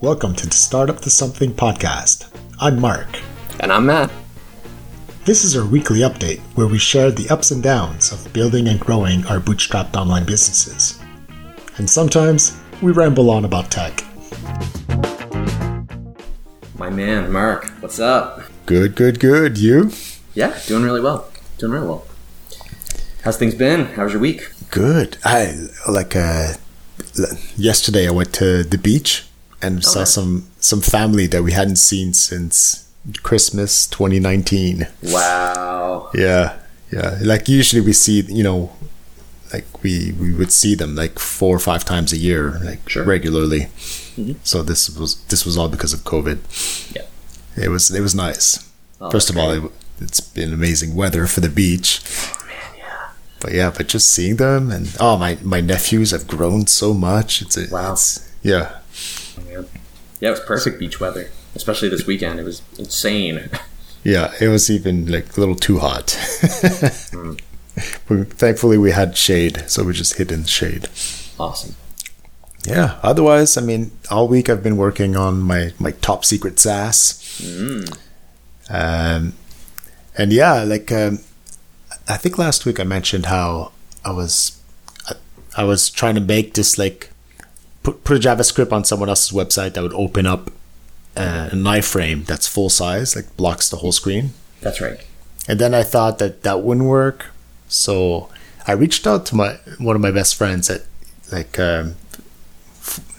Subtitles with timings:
[0.00, 2.30] Welcome to the Startup to Something podcast.
[2.60, 3.18] I'm Mark.
[3.58, 4.12] And I'm Matt.
[5.24, 8.78] This is our weekly update where we share the ups and downs of building and
[8.78, 11.00] growing our bootstrapped online businesses.
[11.78, 14.04] And sometimes we ramble on about tech.
[16.78, 18.42] My man, Mark, what's up?
[18.66, 19.58] Good, good, good.
[19.58, 19.90] You?
[20.32, 21.28] Yeah, doing really well.
[21.58, 22.06] Doing really well.
[23.24, 23.86] How's things been?
[23.86, 24.48] How's your week?
[24.70, 25.18] Good.
[25.24, 25.54] I
[25.88, 26.52] like uh
[27.56, 29.27] yesterday I went to the beach
[29.62, 32.88] and saw some some family that we hadn't seen since
[33.22, 34.86] Christmas 2019.
[35.02, 36.10] Wow.
[36.14, 36.58] Yeah,
[36.92, 37.18] yeah.
[37.22, 38.70] Like usually we see, you know,
[39.52, 43.04] like we we would see them like four or five times a year, like Sure.
[43.04, 43.68] regularly.
[44.16, 44.36] Mhm.
[44.44, 46.38] So this was this was all because of COVID.
[46.94, 47.02] Yeah.
[47.64, 48.58] It was it was nice.
[49.00, 52.00] Oh, First of that's all, it, it's been amazing weather for the beach.
[52.46, 53.08] man, yeah.
[53.40, 57.42] But yeah, but just seeing them and oh my my nephews have grown so much.
[57.42, 57.92] It's a, Wow.
[57.92, 58.20] It's.
[58.42, 58.77] Yeah.
[60.20, 62.40] Yeah, it was perfect beach weather, especially this weekend.
[62.40, 63.50] It was insane.
[64.04, 66.16] Yeah, it was even like a little too hot.
[68.08, 70.88] But thankfully, we had shade, so we just hid in shade.
[71.38, 71.76] Awesome.
[72.66, 72.98] Yeah.
[73.02, 77.14] Otherwise, I mean, all week I've been working on my my top secret SaaS.
[77.42, 77.98] Mm.
[78.70, 79.34] Um,
[80.16, 81.20] and yeah, like um,
[82.08, 83.72] I think last week I mentioned how
[84.04, 84.60] I was
[85.08, 85.14] I,
[85.56, 87.10] I was trying to make this like
[87.92, 90.50] put put a JavaScript on someone else's website that would open up
[91.16, 94.30] uh, an iframe that's full size, like blocks the whole screen.
[94.60, 95.00] That's right.
[95.48, 97.26] And then I thought that that wouldn't work,
[97.68, 98.28] so
[98.66, 100.82] I reached out to my one of my best friends at
[101.32, 101.94] like um,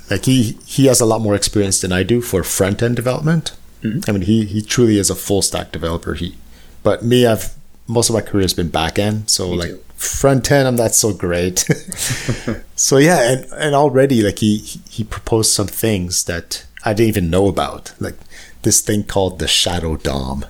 [0.09, 3.53] like he he has a lot more experience than I do for front end development.
[3.83, 4.07] Mhm.
[4.07, 6.13] I mean, he he truly is a full stack developer.
[6.13, 6.35] He,
[6.83, 7.55] but me, I've
[7.87, 9.83] most of my career has been back end, so Me like too.
[9.99, 11.59] Front end, I'm not so great.
[12.75, 14.57] so yeah, and and already like he
[14.89, 18.15] he proposed some things that I didn't even know about, like
[18.61, 20.45] this thing called the shadow DOM.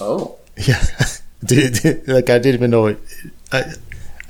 [0.00, 0.36] Oh.
[0.58, 0.82] Yeah,
[1.44, 2.98] dude, like I didn't even know it.
[3.52, 3.74] I,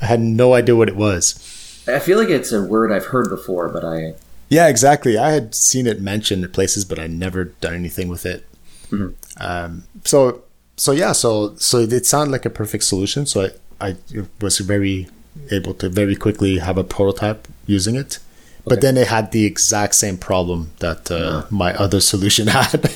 [0.01, 1.83] I had no idea what it was.
[1.87, 4.15] I feel like it's a word I've heard before, but I.
[4.49, 5.17] Yeah, exactly.
[5.17, 8.45] I had seen it mentioned in places, but I never done anything with it.
[8.91, 9.13] Mhm.
[9.39, 10.43] Um, so,
[10.75, 13.25] so yeah, so so it sounded like a perfect solution.
[13.25, 13.49] So I,
[13.79, 13.95] I
[14.41, 15.07] was very
[15.51, 18.19] able to very quickly have a prototype using it.
[18.65, 22.91] But then it had the exact same problem that uh, my other solution had.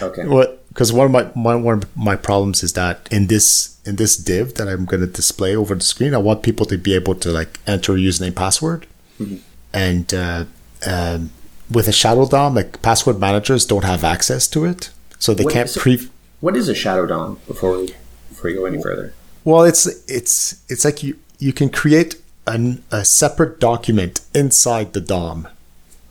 [0.00, 0.24] Okay.
[0.26, 0.62] What?
[0.68, 4.16] Because one of my, my one of my problems is that in this in this
[4.16, 7.14] div that I'm going to display over the screen, I want people to be able
[7.16, 8.86] to like enter a username password,
[9.72, 10.44] and uh,
[10.86, 11.30] um,
[11.70, 15.54] with a shadow DOM, like password managers don't have access to it, so they What-
[15.54, 16.08] can't pre.
[16.40, 17.94] What is a shadow DOM before we
[18.28, 19.12] before we go any further?
[19.46, 22.16] Well, it's it's it's like you you can create
[22.48, 25.46] an, a separate document inside the DOM.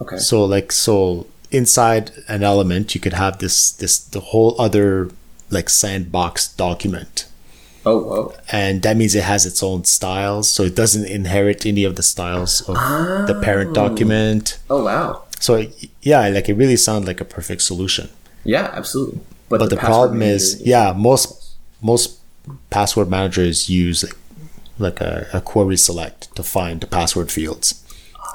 [0.02, 0.18] Okay.
[0.18, 5.10] So like so inside an element, you could have this this the whole other
[5.52, 7.28] like sandbox document.
[7.88, 8.34] Oh, whoa.
[8.52, 12.02] and that means it has its own styles so it doesn't inherit any of the
[12.02, 12.74] styles of
[13.28, 13.74] the parent oh.
[13.74, 15.22] document Oh, wow.
[15.40, 15.68] so
[16.02, 18.10] yeah like it really sounds like a perfect solution
[18.44, 19.20] Yeah, absolutely.
[19.50, 22.18] but, the, password problem manager is yeah most most
[22.70, 24.18] password managers use like,
[24.78, 27.82] like a, a query select to find the password fields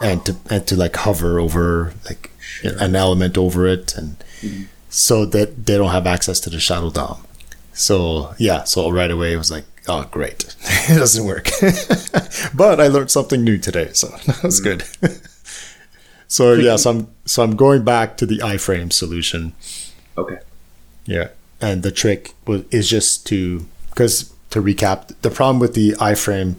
[0.00, 2.30] and to and to like hover over like
[2.62, 4.64] an element over it and mm-hmm.
[4.88, 7.24] so that they don't have access to the shadow DOM.
[7.72, 11.48] So yeah, so right away it was like, oh great, it doesn't work.
[12.54, 15.06] but I learned something new today, so that was mm-hmm.
[15.06, 15.20] good.
[16.28, 19.52] so yeah, so I'm so I'm going back to the iframe solution.
[20.18, 20.38] Okay.
[21.06, 21.28] Yeah,
[21.60, 23.66] and the trick was is just to
[24.00, 26.54] because to recap, the problem with the iframe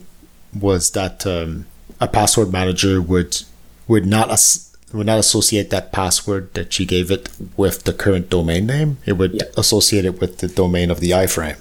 [0.53, 1.65] was that um,
[1.99, 3.41] a password manager would
[3.87, 8.29] would not as, would not associate that password that you gave it with the current
[8.29, 8.97] domain name.
[9.07, 9.47] It would Yeah.
[9.57, 11.57] associate it with the domain of the iframe.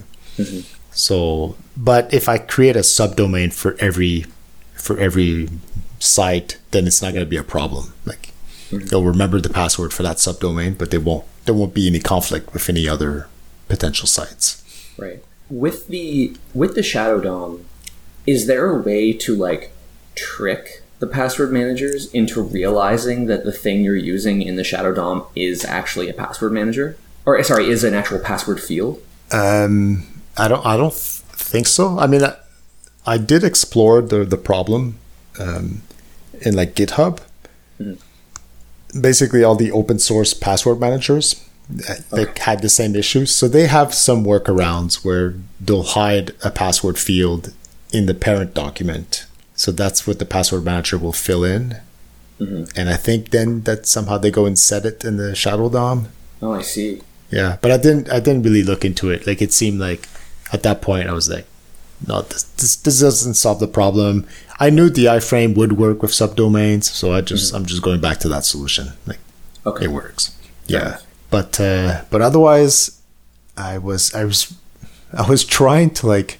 [0.92, 4.26] So, but if I create a subdomain for every
[4.74, 5.48] for every
[5.98, 7.94] site, then it's not going to be a problem.
[8.04, 8.32] Like
[8.70, 11.24] they'll remember the password for that subdomain, but they won't.
[11.46, 13.28] There won't be any conflict with any other
[13.68, 14.62] potential sites.
[14.98, 15.24] Right.
[15.50, 17.64] With the with the Shadow DOM,
[18.26, 19.72] is there a way to like
[20.14, 25.24] trick the password managers into realizing that the thing you're using in the Shadow DOM
[25.34, 26.96] is actually a password manager?
[27.26, 29.02] Or sorry, is an actual password field?
[29.32, 30.06] Um,
[30.36, 30.64] I don't.
[30.64, 31.98] I don't think so.
[31.98, 32.36] I mean, I,
[33.06, 34.98] I did explore the the problem
[35.38, 35.82] um,
[36.40, 37.20] in like GitHub.
[39.00, 41.48] Basically, all the open source password managers
[42.10, 43.34] they had the same issues.
[43.34, 47.52] So they have some workarounds where they'll hide a password field
[47.92, 49.26] in the parent document.
[49.54, 51.76] So that's what the password manager will fill in.
[52.40, 52.64] Mm-hmm.
[52.74, 56.08] and I think then that somehow they go and set it in the Shadow DOM.
[56.40, 57.02] Oh, I see.
[57.30, 58.10] Yeah, but I didn't.
[58.10, 59.26] I didn't really look into it.
[59.26, 60.08] Like it seemed like
[60.50, 61.44] at that point I was like,
[62.08, 64.26] no, this this, this doesn't solve the problem.
[64.58, 67.56] I knew the iframe would work with subdomains, so I just mm-hmm.
[67.56, 68.94] I'm just going back to that solution.
[69.06, 69.18] Like
[69.66, 69.84] Okay.
[69.84, 70.34] it works.
[70.66, 70.96] Yeah,
[71.30, 73.00] but uh, but otherwise,
[73.56, 74.56] I was I was
[75.12, 76.38] I was trying to like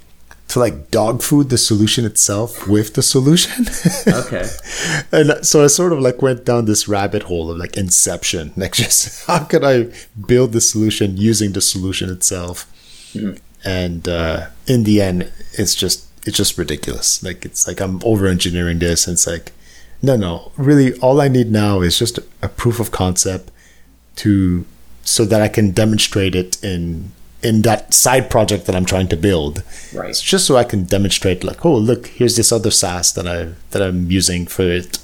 [0.49, 3.67] to like dog food the solution itself with the solution.
[4.07, 4.49] Okay.
[5.13, 8.53] and so I sort of like went down this rabbit hole of like inception.
[8.57, 9.93] Like just how could I
[10.27, 12.67] build the solution using the solution itself?
[13.65, 17.23] And uh, in the end, it's just it's just ridiculous.
[17.23, 19.53] Like it's like I'm over engineering this, and it's like
[20.03, 20.53] no, no.
[20.57, 23.51] Really, all I need now is just a proof of concept
[24.17, 24.65] to
[25.05, 27.13] so that I can demonstrate it in
[27.43, 29.63] in that side project that I'm trying to build.
[29.95, 30.11] Right.
[30.11, 33.55] It's just so I can demonstrate like, oh look, here's this other SaaS that I
[33.71, 34.99] that I'm using for it.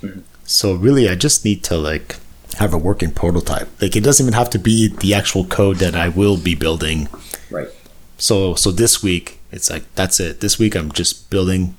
[0.00, 0.20] Mm-hmm.
[0.44, 2.16] So really I just need to like
[2.58, 3.68] have a working prototype.
[3.80, 7.08] Like it doesn't even have to be the actual code that I will be building.
[7.50, 7.68] Right.
[8.16, 10.40] So so this week it's like that's it.
[10.40, 11.76] This week I'm just building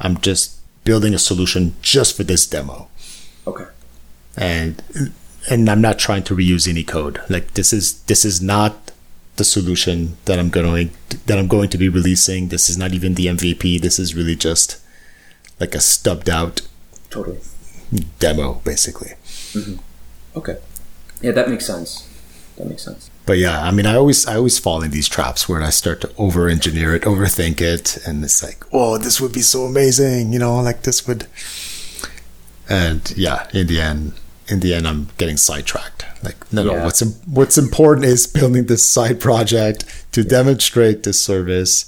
[0.00, 2.88] I'm just building a solution just for this demo.
[3.46, 3.66] Okay.
[4.36, 4.82] And
[5.50, 7.20] and I'm not trying to reuse any code.
[7.28, 8.90] Like this is this is not
[9.36, 10.90] the solution that I'm going
[11.26, 12.48] that I'm going to be releasing.
[12.48, 13.80] This is not even the MVP.
[13.80, 14.80] This is really just
[15.60, 16.62] like a stubbed out
[17.10, 17.40] Totally.
[18.18, 19.12] demo basically.
[19.52, 19.76] Mm-hmm.
[20.38, 20.58] Okay.
[21.20, 22.08] Yeah, that makes sense.
[22.56, 23.10] That makes sense.
[23.26, 26.00] But yeah, I mean, I always I always fall in these traps where I start
[26.02, 30.32] to over engineer it, overthink it, and it's like, oh, this would be so amazing,
[30.32, 31.26] you know, like this would.
[32.68, 34.12] And yeah, in the end,
[34.48, 36.04] in the end, I'm getting sidetracked.
[36.22, 36.78] Like, no, Yeah.
[36.78, 41.86] no, what's what's important is building this side project to demonstrate this service.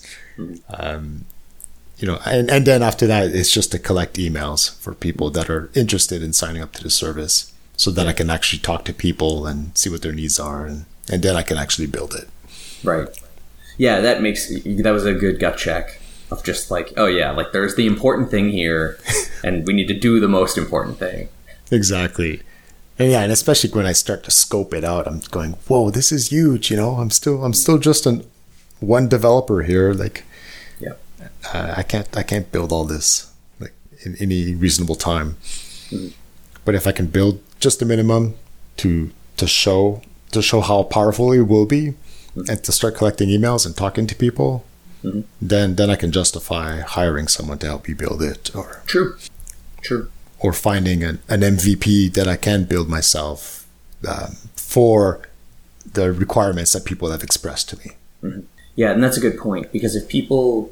[0.70, 1.24] Um,
[1.98, 5.48] you know, and, and then after that, it's just to collect emails for people that
[5.48, 8.92] are interested in signing up to the service, so that I can actually talk to
[8.92, 12.28] people and see what their needs are, and and then I can actually build it.
[12.84, 13.08] Right.
[13.78, 16.00] Yeah, that makes that was a good gut check
[16.30, 18.98] of just like, oh yeah, like there's the important thing here,
[19.44, 21.28] and we need to do the most important thing.
[21.70, 22.42] Exactly.
[22.98, 26.10] And yeah, and especially when I start to scope it out, I'm going, "Whoa, this
[26.12, 28.24] is huge!" You know, I'm still, I'm still just an
[28.80, 29.92] one developer here.
[29.92, 30.24] Like,
[30.80, 30.94] Yeah.
[31.52, 35.36] uh, I can't, I can't build all this like in any reasonable time.
[35.90, 36.08] Mm-hmm.
[36.64, 38.34] But if I can build just the minimum
[38.78, 40.00] to to show
[40.32, 41.82] to show how powerful it will be,
[42.34, 42.50] mm-hmm.
[42.50, 44.64] and to start collecting emails and talking to people,
[45.04, 45.20] mm-hmm.
[45.40, 49.16] then then I can justify hiring someone to help me build it, or True.
[49.82, 50.08] True.
[50.46, 53.66] Or finding an, an MVP that I can build myself
[54.06, 55.20] um, for
[55.92, 58.42] the requirements that people have expressed to me.
[58.76, 60.70] Yeah, and that's a good point because if people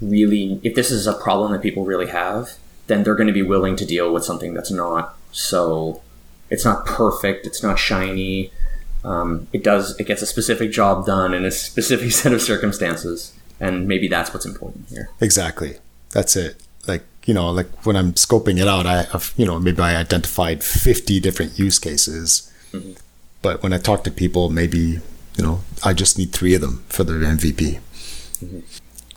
[0.00, 2.52] really, if this is a problem that people really have,
[2.86, 6.02] then they're going to be willing to deal with something that's not so.
[6.48, 7.44] It's not perfect.
[7.44, 8.52] It's not shiny.
[9.04, 9.98] Um, it does.
[9.98, 14.32] It gets a specific job done in a specific set of circumstances, and maybe that's
[14.32, 15.10] what's important here.
[15.20, 15.78] Exactly.
[16.10, 16.62] That's it.
[16.86, 19.96] Like, you know, like when I'm scoping it out, I have, you know, maybe I
[19.96, 22.50] identified 50 different use cases.
[22.72, 22.92] Mm-hmm.
[23.42, 25.00] But when I talk to people, maybe,
[25.36, 27.80] you know, I just need three of them for the MVP.
[28.40, 28.60] Mm-hmm.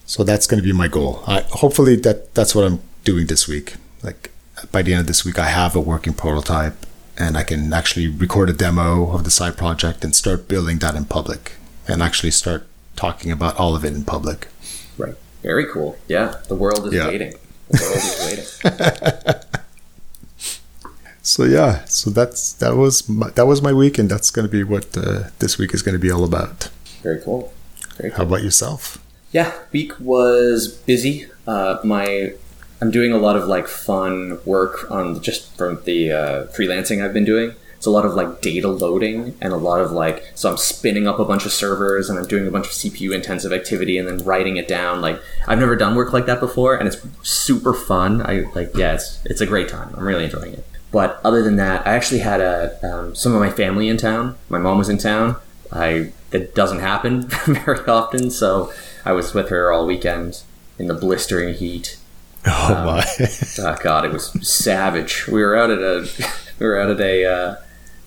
[0.05, 1.23] So that's going to be my goal.
[1.27, 3.75] I, hopefully that that's what I'm doing this week.
[4.01, 4.31] Like
[4.71, 6.85] by the end of this week, I have a working prototype
[7.15, 10.95] and I can actually record a demo of the side project and start building that
[10.95, 11.53] in public
[11.87, 14.47] and actually start talking about all of it in public.
[14.97, 15.15] Right.
[15.43, 15.97] Very cool.
[16.07, 17.07] Yeah, the world is Yeah.
[17.07, 17.35] waiting.
[17.69, 19.59] The world is waiting.
[21.21, 24.51] So yeah, so that's that was my, that was my week, and that's going to
[24.51, 26.69] be what uh, this week is going to be all about.
[27.03, 27.53] Very cool.
[27.97, 28.17] Very cool.
[28.17, 28.97] How about yourself?
[29.31, 31.27] Yeah, week was busy.
[31.45, 32.33] Uh, my
[32.81, 37.13] I'm doing a lot of like fun work on just from the uh, freelancing I've
[37.13, 37.53] been doing.
[37.79, 41.07] It's a lot of like data loading and a lot of like so I'm spinning
[41.07, 44.05] up a bunch of servers and I'm doing a bunch of CPU intensive activity and
[44.05, 44.99] then writing it down.
[44.99, 48.21] Like I've never done work like that before and it's super fun.
[48.21, 49.95] I like yeah, it's it's a great time.
[49.95, 50.65] I'm really enjoying it.
[50.91, 54.35] But other than that, I actually had a um, some of my family in town.
[54.49, 55.37] My mom was in town.
[55.71, 58.73] I that doesn't happen very often, so
[59.05, 60.43] I was with her all weekend
[60.77, 61.97] in the blistering heat.
[62.45, 63.05] Oh my!
[63.59, 65.27] Oh god, it was savage.
[65.27, 66.09] We were out at a
[66.59, 67.55] we were out at a uh,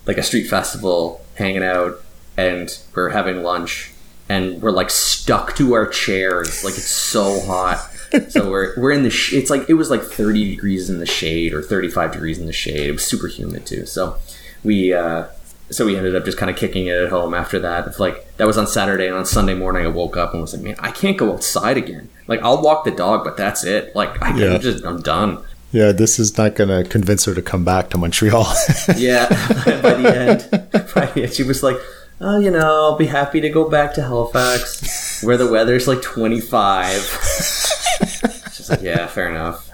[0.07, 2.03] like a street festival, hanging out,
[2.37, 3.93] and we are having lunch,
[4.29, 6.65] and we're like stuck to our chairs.
[6.65, 7.89] Like it's so hot.
[8.29, 11.07] So we're we're in the sh- it's like it was like 30 degrees in the
[11.07, 12.87] shade or 35 degrees in the shade.
[12.89, 13.87] It was super humid too.
[13.87, 14.17] So
[14.65, 15.27] we uh,
[15.71, 17.87] so we ended up just kind of kicking it at home after that.
[17.87, 20.53] It's like that was on Saturday and on Sunday morning I woke up and was
[20.53, 22.11] like, man, I can't go outside again.
[22.27, 23.95] Like I'll walk the dog, but that's it.
[23.97, 24.59] Like I Yeah.
[24.59, 25.43] just I'm done.
[25.73, 28.47] Yeah, this is not going to convince her to come back to Montreal.
[28.97, 29.27] Yeah,
[29.83, 31.77] by the end, by the end, she was like,
[32.21, 36.03] "Oh, you know, I'll be happy to go back to Halifax, where the weather's like
[36.03, 36.93] 25."
[38.53, 39.69] She's like, "Yeah, fair enough."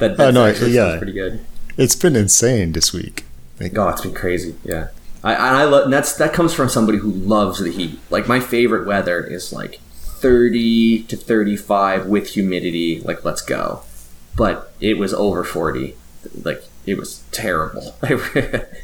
[0.00, 0.96] But Oh, no, yeah.
[0.98, 1.40] pretty good.
[1.76, 3.24] it's been insane this week.
[3.60, 4.56] Like, Oh, it's been crazy.
[4.64, 4.88] Yeah,
[5.22, 8.00] I and I love that's that comes from somebody who loves the heat.
[8.10, 9.78] Like my favorite weather is like
[10.18, 13.00] 30 to 35 with humidity.
[13.00, 13.82] Like let's go.
[14.36, 15.94] But it was over 40.
[16.42, 17.94] Like it was terrible.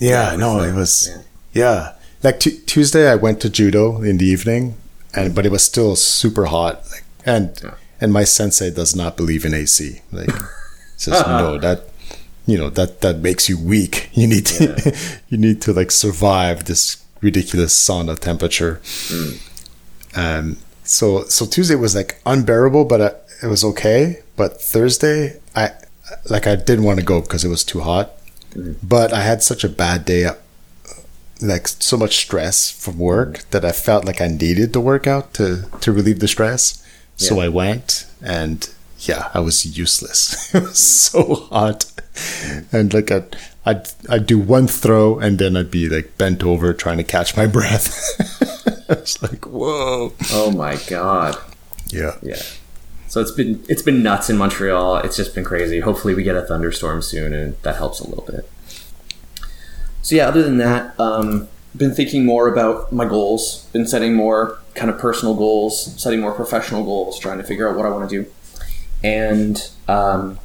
[0.00, 1.10] yeah, no, it was.
[1.52, 4.74] Yeah, like t- Tuesday, I went to judo in the evening,
[5.14, 6.84] and but it was still super hot.
[6.90, 7.74] Like, and Yeah.
[8.00, 10.00] and my sensei does not believe in AC.
[10.12, 10.30] Like,
[10.96, 11.88] says no, that
[12.46, 14.10] you know that that makes you weak.
[14.14, 14.94] You need to
[15.28, 18.80] you need to like survive this ridiculous sauna temperature.
[20.14, 23.10] Um, so so Tuesday was like unbearable, but uh,
[23.42, 24.22] it was okay.
[24.36, 25.72] But Thursday, I
[26.28, 28.12] like I didn't want to go because it was too hot.
[28.50, 28.86] Mm-hmm.
[28.86, 30.34] But I had such a bad day, uh,
[31.40, 33.50] like so much stress from work mm-hmm.
[33.50, 36.84] that I felt like I needed the workout to to relieve the stress.
[37.16, 37.44] So Yeah.
[37.44, 38.68] I went, and
[39.00, 40.54] yeah, I was useless.
[40.54, 41.18] it was mm-hmm.
[41.18, 41.86] so hot,
[42.72, 43.24] and like I.
[43.66, 47.36] I'd, I'd do one throw and then I'd be like bent over trying to catch
[47.36, 47.94] my breath.
[48.88, 50.14] it's like, whoa.
[50.32, 51.36] oh my god.
[51.90, 52.16] Yeah.
[52.22, 52.40] Yeah.
[53.10, 54.98] So it's been it's been nuts in Montreal.
[54.98, 55.80] It's just been crazy.
[55.80, 58.48] Hopefully we get a thunderstorm soon and that helps a little bit.
[60.00, 64.58] So yeah, other than that, um been thinking more about my goals, been setting more
[64.74, 68.08] kind of personal goals, setting more professional goals, trying to figure out what I want
[68.08, 68.30] to do.
[69.02, 70.38] And um,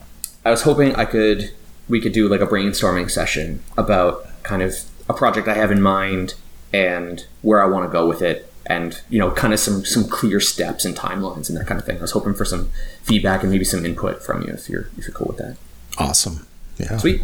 [0.43, 1.51] I was hoping I could
[1.87, 4.73] we could do like a brainstorming session about kind of
[5.07, 6.33] a project I have in mind
[6.73, 10.07] and where I want to go with it and you know kind of some some
[10.07, 11.97] clear steps and timelines and that kind of thing.
[11.97, 12.69] I was hoping for some
[13.03, 15.57] feedback and maybe some input from you if you're if you're cool with that.
[15.97, 16.47] Awesome.
[16.77, 16.97] Yeah.
[16.97, 17.23] Sweet.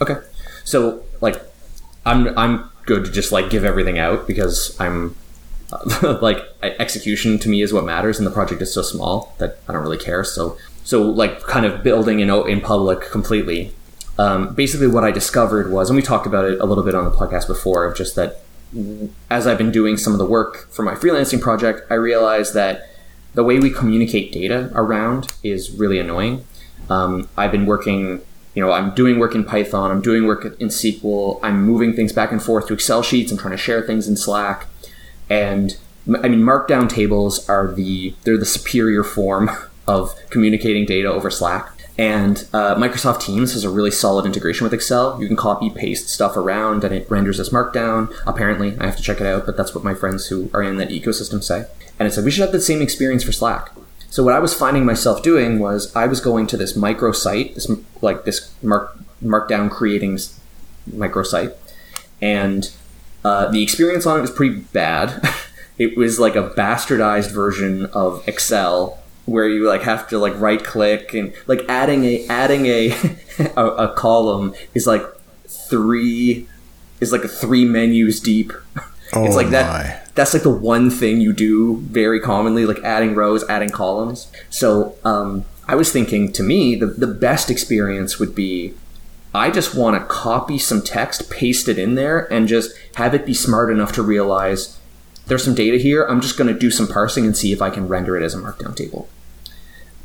[0.00, 0.16] Okay.
[0.64, 1.40] So like
[2.06, 5.14] I'm I'm good to just like give everything out because I'm
[6.02, 9.72] like execution to me is what matters and the project is so small that I
[9.72, 10.24] don't really care.
[10.24, 13.72] So so like kind of building in in public completely.
[14.16, 17.04] Um, basically what I discovered was and we talked about it a little bit on
[17.04, 18.42] the podcast before of just that
[19.30, 22.88] as I've been doing some of the work for my freelancing project, I realized that
[23.34, 26.44] the way we communicate data around is really annoying.
[26.90, 28.20] Um, I've been working,
[28.54, 32.12] you know, I'm doing work in Python, I'm doing work in SQL, I'm moving things
[32.12, 34.66] back and forth to Excel sheets, I'm trying to share things in Slack,
[35.28, 35.76] and
[36.22, 39.50] I mean, Markdown tables are the they're the superior form
[39.86, 41.70] of communicating data over Slack.
[41.98, 45.20] And uh, Microsoft Teams has a really solid integration with Excel.
[45.20, 48.14] You can copy paste stuff around, and it renders as Markdown.
[48.24, 50.76] Apparently, I have to check it out, but that's what my friends who are in
[50.76, 51.66] that ecosystem say.
[51.98, 53.72] And it said we should have the same experience for Slack.
[54.10, 57.56] So what I was finding myself doing was I was going to this micro site,
[57.56, 60.20] this like this mark, Markdown creating
[60.92, 61.54] micro site,
[62.22, 62.70] and
[63.24, 65.28] uh, the experience on it was pretty bad.
[65.78, 70.62] it was like a bastardized version of Excel where you like have to like right
[70.62, 72.90] click and like adding a adding a,
[73.56, 75.02] a a column is like
[75.46, 76.46] three
[77.00, 78.52] is like a three menus deep.
[79.14, 79.52] Oh it's like my.
[79.52, 84.30] that that's like the one thing you do very commonly, like adding rows, adding columns.
[84.50, 88.74] So um, I was thinking to me, the, the best experience would be
[89.34, 93.24] I just want to copy some text, paste it in there, and just have it
[93.24, 94.78] be smart enough to realize
[95.26, 96.04] there's some data here.
[96.04, 98.34] I'm just going to do some parsing and see if I can render it as
[98.34, 99.08] a markdown table.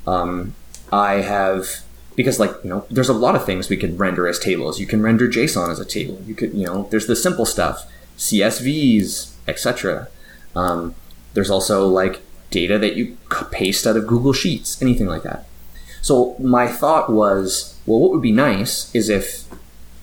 [0.05, 0.55] Um,
[0.91, 1.83] I have
[2.15, 4.79] because like you know there's a lot of things we can render as tables.
[4.79, 6.21] You can render JSON as a table.
[6.25, 10.07] You could you know there's the simple stuff, CSVs, etc.
[10.55, 10.95] Um,
[11.33, 13.17] there's also like data that you
[13.51, 15.47] paste out of Google Sheets, anything like that.
[16.01, 19.45] So my thought was, well, what would be nice is if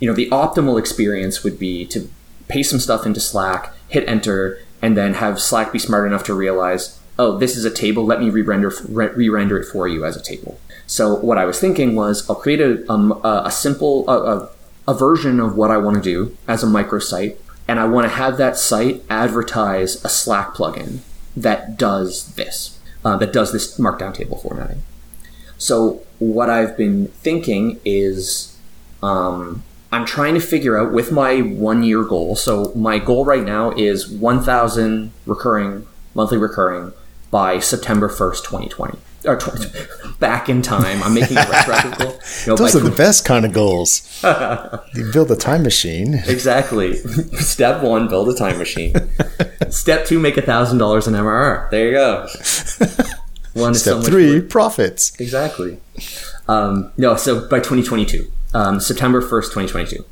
[0.01, 2.11] you know the optimal experience would be to
[2.49, 6.35] paste some stuff into Slack, hit enter, and then have Slack be smart enough to
[6.35, 8.07] realize, oh, this is a table.
[8.07, 10.59] Let me re-render re- re-render it for you as a table.
[10.87, 14.49] So what I was thinking was, I'll create a um, a simple a, a,
[14.89, 17.37] a version of what I want to do as a microsite,
[17.69, 21.01] and I want to have that site advertise a Slack plugin
[21.37, 24.83] that does this, uh, that does this Markdown table formatting.
[25.59, 28.57] So what I've been thinking is
[29.03, 29.63] um,
[29.93, 32.35] I'm trying to figure out with my one year goal.
[32.35, 36.93] So my goal right now is 1,000 recurring monthly recurring
[37.31, 38.99] by September 1st, 2020.
[39.27, 39.71] Or 20,
[40.19, 41.03] back in time.
[41.03, 41.99] I'm making a retroactive
[42.47, 42.57] goal.
[42.57, 44.23] Those are the best kind of goals.
[44.95, 46.15] you build a time machine.
[46.27, 46.97] Exactly.
[47.37, 48.95] Step one, build a time machine.
[49.69, 51.71] Step two, make a thousand dollars in MRR.
[51.71, 52.27] There you go.
[53.53, 55.19] One so Step much three, profits.
[55.21, 55.79] Exactly.
[56.49, 60.05] Um, no, so by 2022, um, September 1st, 2022.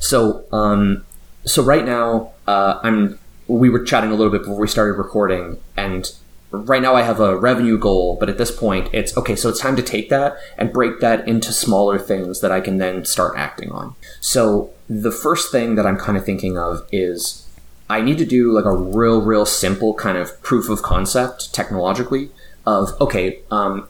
[0.00, 1.04] So, um,
[1.44, 3.18] so right now, uh, I'm.
[3.48, 6.10] We were chatting a little bit before we started recording, and
[6.50, 9.36] right now I have a revenue goal, but at this point, it's okay.
[9.36, 12.78] So it's time to take that and break that into smaller things that I can
[12.78, 13.94] then start acting on.
[14.20, 17.46] So the first thing that I'm kind of thinking of is
[17.88, 22.30] I need to do like a real, real simple kind of proof of concept technologically
[22.66, 23.88] of okay, um,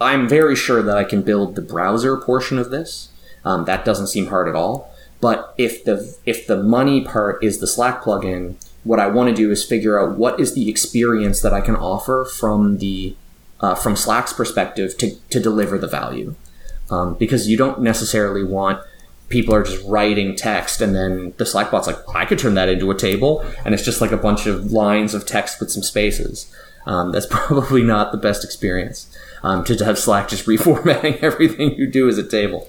[0.00, 3.10] I'm very sure that I can build the browser portion of this.
[3.44, 4.92] Um, that doesn't seem hard at all.
[5.20, 9.34] But if the if the money part is the Slack plugin, what I want to
[9.34, 13.16] do is figure out what is the experience that I can offer from the
[13.60, 16.34] uh, from Slack's perspective to to deliver the value,
[16.90, 18.80] um, because you don't necessarily want
[19.28, 22.68] people are just writing text and then the Slack bot's like I could turn that
[22.68, 25.82] into a table and it's just like a bunch of lines of text with some
[25.82, 26.54] spaces.
[26.86, 29.12] Um, that's probably not the best experience
[29.42, 32.68] um, to have Slack just reformatting everything you do as a table.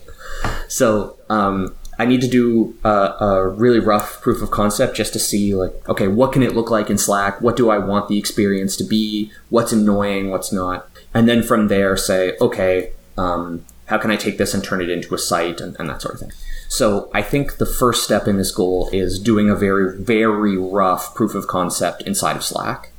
[0.67, 5.19] So um, I need to do a, a, really rough proof of concept just to
[5.19, 7.41] see like, okay, what can it look like in Slack?
[7.41, 9.31] What do I want the experience to be?
[9.49, 10.29] What's annoying?
[10.29, 10.87] What's not?
[11.13, 14.89] And then from there, say, okay, um, how can I take this and turn it
[14.89, 16.31] into a site and, and that sort of thing.
[16.69, 21.15] So I think the first step in this goal is doing a very, very rough
[21.15, 22.91] proof of concept inside of Slack.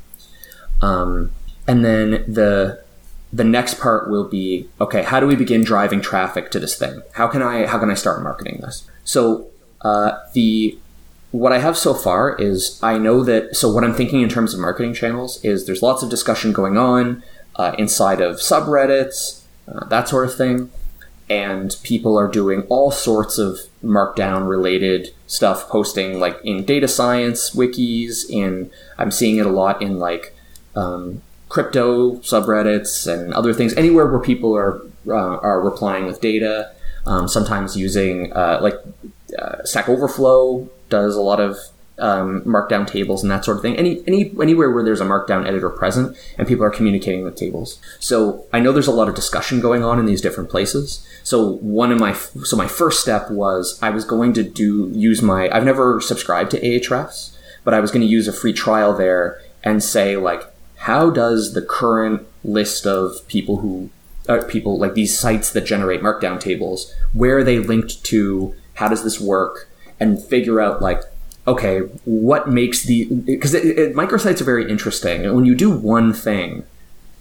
[0.81, 1.31] Um,
[1.67, 2.83] and then the
[3.33, 7.03] the next part will be okay how do we begin driving traffic to this thing?
[7.13, 8.89] How can i how can i start marketing this?
[9.05, 9.49] So
[9.83, 10.79] uh, the
[11.31, 14.55] what i have so far is i know that so what i'm thinking in terms
[14.55, 17.23] of marketing channels is there's lots of discussion going on
[17.57, 20.71] uh, inside of subreddits uh, that sort of thing.
[21.31, 27.51] And people are doing all sorts of markdown related stuff posting like in data science
[27.51, 30.35] wikis in i'm seeing it a lot in like
[30.75, 36.73] um, crypto subreddits and other things, anywhere where people are uh, are replying with data.
[37.07, 38.75] Um, sometimes using uh, like
[39.39, 41.57] uh, Stack Overflow does a lot of
[41.99, 43.77] um, markdown tables and that sort of thing.
[43.77, 47.81] Any any anywhere where there's a markdown editor present and people are communicating with tables.
[47.99, 51.07] So I know there's a lot of discussion going on in these different places.
[51.23, 55.23] So one of my so my first step was I was going to do use
[55.23, 58.95] my I've never subscribed to Ahrefs, but I was going to use a free trial
[58.95, 60.48] there and say like
[60.89, 63.91] how does the current list of people who
[64.27, 68.55] uh, people like these sites that generate markdown tables where are they linked to?
[68.75, 69.69] How does this work?
[70.01, 71.03] And figure out like
[71.47, 75.27] okay what makes the because microsites are very interesting.
[75.27, 76.65] And when you do one thing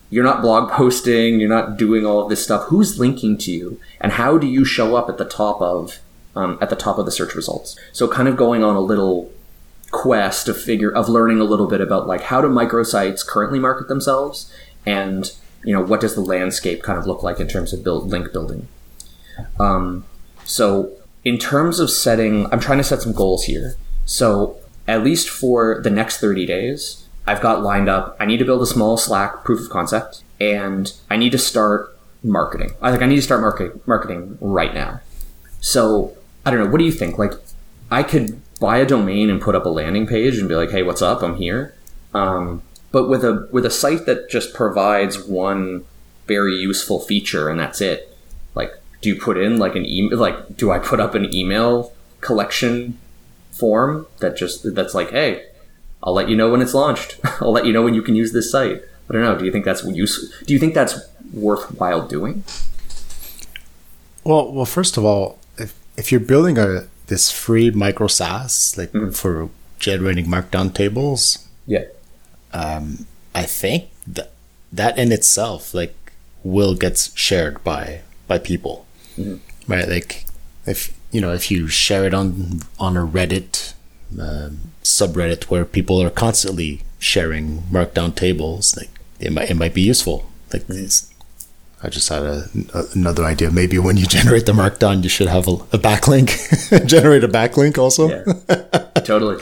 [0.10, 2.67] you're not blog posting you're not doing all of this stuff.
[2.67, 3.82] Who's linking to you?
[3.99, 5.99] And how do you show up at the top of
[6.38, 7.77] um, at the top of the search results?
[7.91, 9.30] So kind of going on a little
[9.91, 13.88] quest of figure of learning a little bit about like how do microsites currently market
[13.88, 14.52] themselves
[14.86, 15.32] and
[15.63, 18.32] you know what does the landscape kind of look like in terms of build link
[18.32, 18.67] building?
[19.60, 20.06] Um,
[20.43, 20.91] so
[21.23, 23.76] in terms of setting i'm trying to set some goals here.
[24.06, 28.45] So at least for the next 30 days i've got lined up i need to
[28.45, 32.71] build a small slack proof of concept and i need to start marketing.
[32.82, 35.00] I think i need to start market, marketing right now.
[35.62, 37.17] So i don't know what do you think?
[37.17, 37.34] Like
[37.89, 40.83] i could buy a domain and put up a landing page and be like, "Hey,
[40.83, 41.21] what's up?
[41.21, 41.73] I'm here."
[42.13, 45.85] Um, but with a with a site that just provides one
[46.27, 48.17] very useful feature and that's it,
[48.55, 50.17] like, do you put in like an email?
[50.17, 52.97] Like, do I put up an email collection
[53.51, 55.45] form that just that's like, "Hey,
[56.03, 57.19] I'll let you know when it's launched.
[57.41, 59.37] I'll let you know when you can use this site." I don't know.
[59.37, 60.29] Do you think that's useful?
[60.45, 60.99] Do you think that's
[61.31, 62.43] worthwhile doing?
[64.23, 68.91] Well, well, first of all, if if you're building a this free micro SaaS like
[68.91, 69.15] mm.
[69.15, 71.47] for generating markdown tables.
[71.65, 71.85] Yeah.
[72.53, 74.31] Um, I think that
[74.71, 75.95] that in itself like
[76.43, 78.85] will gets shared by by people,
[79.17, 79.37] mm-hmm.
[79.71, 79.87] right?
[79.87, 80.25] Like
[80.65, 83.73] if you know if you share it on on a Reddit
[84.19, 88.89] um, subreddit where people are constantly sharing markdown tables, like
[89.19, 90.29] it might it might be useful.
[90.53, 91.13] Like these
[91.83, 93.51] I just had a, a, another idea.
[93.51, 96.85] Maybe when you generate the markdown, you should have a, a backlink.
[96.87, 98.09] generate a backlink also.
[98.09, 99.41] Yeah, totally.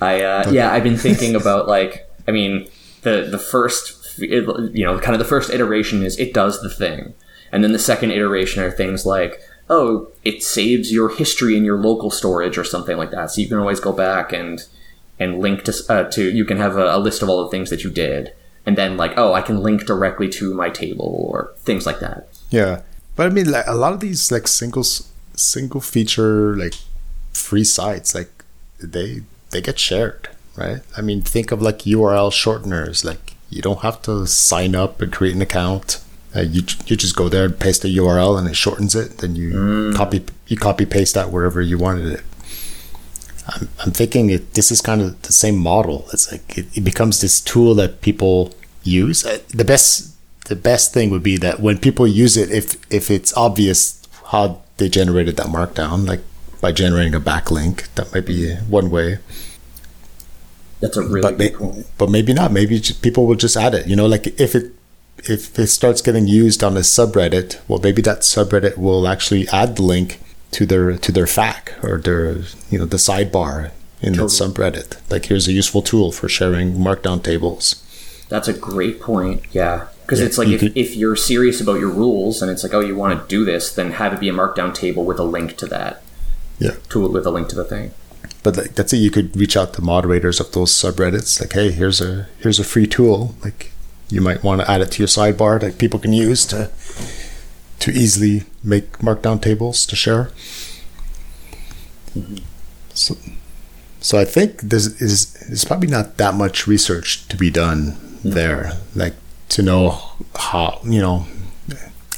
[0.00, 2.68] I uh, yeah, I've been thinking about like I mean
[3.02, 7.14] the the first you know kind of the first iteration is it does the thing,
[7.52, 9.40] and then the second iteration are things like
[9.70, 13.48] oh it saves your history in your local storage or something like that, so you
[13.48, 14.66] can always go back and
[15.18, 17.70] and link to uh, to you can have a, a list of all the things
[17.70, 18.32] that you did
[18.66, 22.28] and then like oh i can link directly to my table or things like that
[22.50, 22.80] yeah
[23.16, 24.84] but i mean like a lot of these like single
[25.34, 26.74] single feature like
[27.32, 28.30] free sites like
[28.80, 33.82] they they get shared right i mean think of like url shorteners like you don't
[33.82, 36.00] have to sign up and create an account
[36.36, 39.18] Uh, you you just go there and paste a URL and it shortens it.
[39.18, 39.94] Then you Mm.
[39.94, 40.18] copy
[40.50, 42.22] you copy paste that wherever you wanted it.
[43.48, 46.06] I'm, I'm thinking it, this is kind of the same model.
[46.12, 49.24] It's like it, it becomes this tool that people use.
[49.24, 50.10] Uh, the best
[50.46, 54.62] the best thing would be that when people use it, if if it's obvious how
[54.78, 56.20] they generated that markdown, like
[56.60, 59.18] by generating a backlink, that might be one way.
[60.80, 61.86] That's a really But may, point.
[61.98, 62.52] but maybe not.
[62.52, 63.86] Maybe people will just add it.
[63.86, 64.72] You know, like if it
[65.24, 69.76] if it starts getting used on a subreddit, well, maybe that subreddit will actually add
[69.76, 70.20] the link
[70.54, 72.32] to their to their FAQ or their
[72.70, 74.98] you know the sidebar in the subreddit.
[75.10, 77.80] Like here's a useful tool for sharing markdown tables.
[78.28, 79.42] That's a great point.
[79.52, 79.86] Yeah.
[80.02, 82.62] Because Yeah, it's like you if, could- if you're serious about your rules and it's
[82.62, 85.18] like, oh, you want to do this, then have it be a markdown table with
[85.18, 86.02] a link to that.
[86.58, 86.74] Yeah.
[86.90, 87.92] To with a link to the thing.
[88.42, 88.98] But like, that's it.
[88.98, 91.40] You could reach out to moderators of those subreddits.
[91.40, 93.34] Like, hey, here's a here's a free tool.
[93.42, 93.72] Like,
[94.10, 96.70] you might want to add it to your sidebar that people can use to
[97.80, 100.30] to easily make markdown tables to share.
[102.94, 103.16] So,
[104.00, 108.72] so I think there's is there's probably not that much research to be done there.
[108.94, 109.14] Like
[109.50, 110.00] to know
[110.36, 111.26] how you know,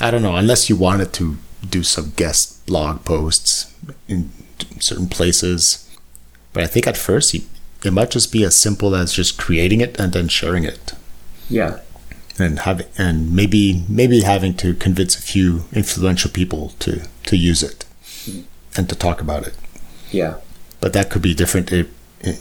[0.01, 1.37] I don't know unless you wanted to
[1.69, 3.75] do some guest blog posts
[4.09, 4.31] in
[4.81, 5.83] certain places.
[6.53, 9.99] But I think at first it might just be as simple as just creating it
[10.01, 10.93] and then sharing it,
[11.49, 11.81] Yeah.
[12.39, 17.63] And having and maybe maybe having to convince a few influential people to to use
[17.63, 17.85] it
[18.77, 19.55] and to talk about it.
[20.11, 20.37] Yeah.
[20.81, 21.89] But that could be different if,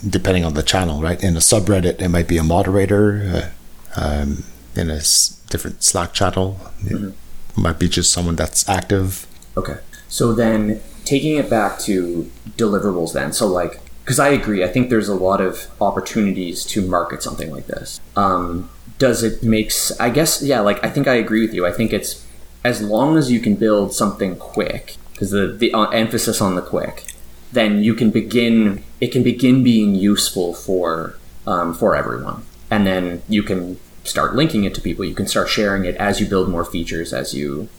[0.08, 1.21] depending on the channel, right?
[1.23, 3.51] In a subreddit, it might be a moderator.
[3.95, 4.43] Uh, um,
[4.75, 7.13] in a s- different Slack channel, it
[7.55, 9.25] might be just someone that's active.
[9.55, 9.77] Okay.
[10.10, 13.31] So then taking it back to deliverables then.
[13.31, 17.49] So like because I agree, I think there's a lot of opportunities to market something
[17.49, 17.99] like this.
[18.15, 21.65] Um, does it makes I guess yeah, like I think I agree with you.
[21.65, 22.25] I think it's
[22.63, 26.62] as long as you can build something quick because the the uh, emphasis on the
[26.62, 27.03] quick,
[27.51, 32.43] then you can begin it can begin being useful for um, for everyone.
[32.71, 35.05] And then you can start linking it to people.
[35.05, 37.69] You can start sharing it as you build more features as you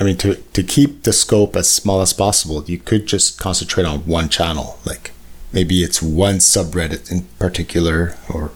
[0.00, 3.84] I mean, to to keep the scope as small as possible, you could just concentrate
[3.84, 4.78] on one channel.
[4.84, 5.12] Like
[5.52, 8.52] maybe it's one subreddit in particular, or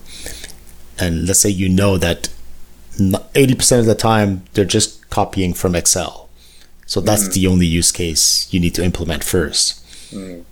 [1.03, 2.29] and let's say you know that
[3.35, 6.29] eighty percent of the time they're just copying from Excel,
[6.85, 7.33] so that's mm.
[7.33, 9.83] the only use case you need to implement first.
[10.11, 10.43] Mm.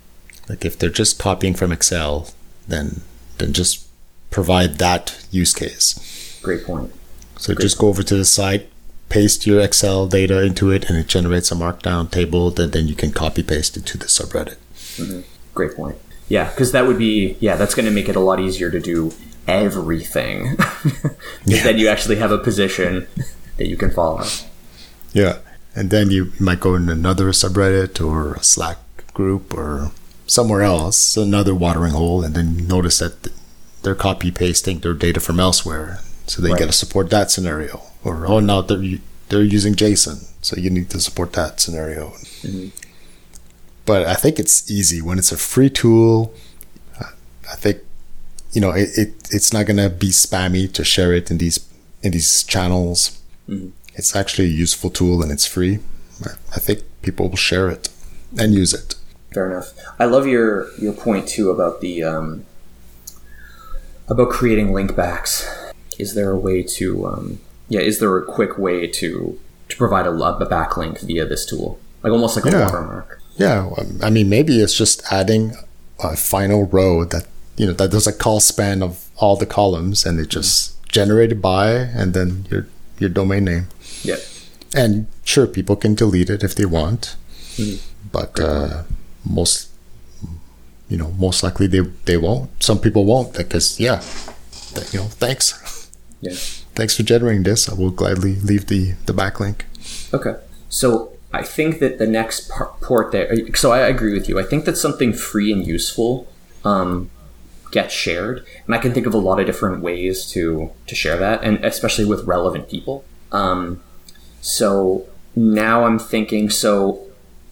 [0.50, 2.28] Like if they're just copying from Excel,
[2.68, 3.02] then
[3.38, 3.88] then just
[4.30, 6.40] provide that use case.
[6.42, 6.92] great point.
[7.38, 8.70] So just go over to the site,
[9.10, 12.96] paste your Excel data into it, and it generates a markdown table that then you
[12.96, 14.58] can copy paste it to the subreddit.
[14.98, 15.22] Mm-hmm.
[15.56, 15.98] Great point.
[16.28, 18.80] Yeah, because that would be yeah, that's going to make it a lot easier to
[18.80, 19.14] do
[19.48, 20.58] everything.
[21.46, 21.64] Yeah.
[21.64, 23.08] Then you actually have a position
[23.58, 24.24] that you can follow.
[25.12, 25.40] Yeah.
[25.76, 28.78] And then you might go in another subreddit or a Slack
[29.16, 29.92] group or
[30.28, 33.30] somewhere else, another watering hole, and then notice that
[33.82, 36.00] they're copy pasting their data from elsewhere.
[36.28, 36.60] So they Right.
[36.60, 37.82] got to support that scenario.
[38.04, 39.00] Or, oh, now they're,
[39.30, 40.28] they're using JSON.
[40.44, 42.10] So you need to support that scenario.
[42.44, 42.68] Mm-hmm.
[43.86, 46.34] But I think it's easy when it's a free tool.
[47.52, 47.80] I think,
[48.52, 51.60] you know, it, it it's not going to be spammy to share it in these,
[52.04, 53.18] in these channels
[53.96, 55.80] it's actually a useful tool and it's free.
[56.24, 57.90] I- I think people will share it
[58.40, 58.96] and use it.
[59.34, 59.74] Fair enough.
[60.00, 62.46] I love your your point too about the um,
[64.08, 65.48] about creating link backs.
[66.00, 67.82] Is there a way to um, yeah?
[67.82, 69.38] Is there a quick way to
[69.70, 72.66] to provide a, a backlink via this tool, like almost like a Yeah.
[72.66, 73.20] watermark?
[73.38, 73.70] Yeah,
[74.04, 75.54] I mean, maybe it's just adding
[76.04, 77.26] a final row that
[77.62, 81.70] you know that does a colspan of all the columns, and it just generated by,
[82.00, 82.66] and then your
[82.98, 83.68] your domain name.
[84.04, 84.18] Yeah.
[84.74, 87.16] And sure, people can delete it if they want,
[87.58, 87.78] Mhm.
[88.12, 88.84] but uh,
[89.24, 89.68] most
[90.90, 92.50] you know most likely they they won't.
[92.64, 94.02] Some people won't because yeah,
[94.92, 95.54] you know, thanks.
[96.22, 96.34] Yeah.
[96.74, 97.68] Thanks for generating this.
[97.70, 99.66] I will gladly leave the the backlink.
[100.14, 100.36] Okay.
[100.70, 103.28] So I think that the next par- port there.
[103.56, 104.40] So I agree with you.
[104.40, 106.28] I think that something free and useful
[106.64, 107.10] um,
[107.72, 111.18] gets shared, and I can think of a lot of different ways to to share
[111.18, 113.04] that, and especially with relevant people.
[113.32, 113.82] Um,
[114.42, 116.50] so now I'm thinking.
[116.50, 117.02] So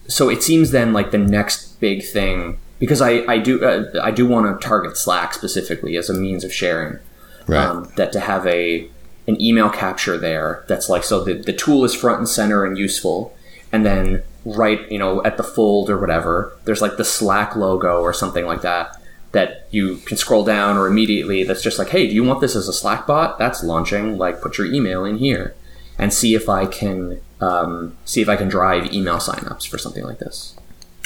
[0.06, 4.10] so it seems then like the next big thing because I I do uh, I
[4.10, 6.98] do want to target Slack specifically as a means of sharing
[7.46, 7.64] Right.
[7.66, 8.88] um, that to have a
[9.26, 12.76] an email capture there that's like so the, the tool is front and center and
[12.78, 13.34] useful
[13.72, 18.00] and then right you know at the fold or whatever there's like the slack logo
[18.02, 18.99] or something like that
[19.32, 22.56] that you can scroll down or immediately that's just like hey do you want this
[22.56, 25.54] as a slack bot that's launching like put your email in here
[26.00, 30.02] and see if I can um, see if I can drive email signups for something
[30.02, 30.56] like this.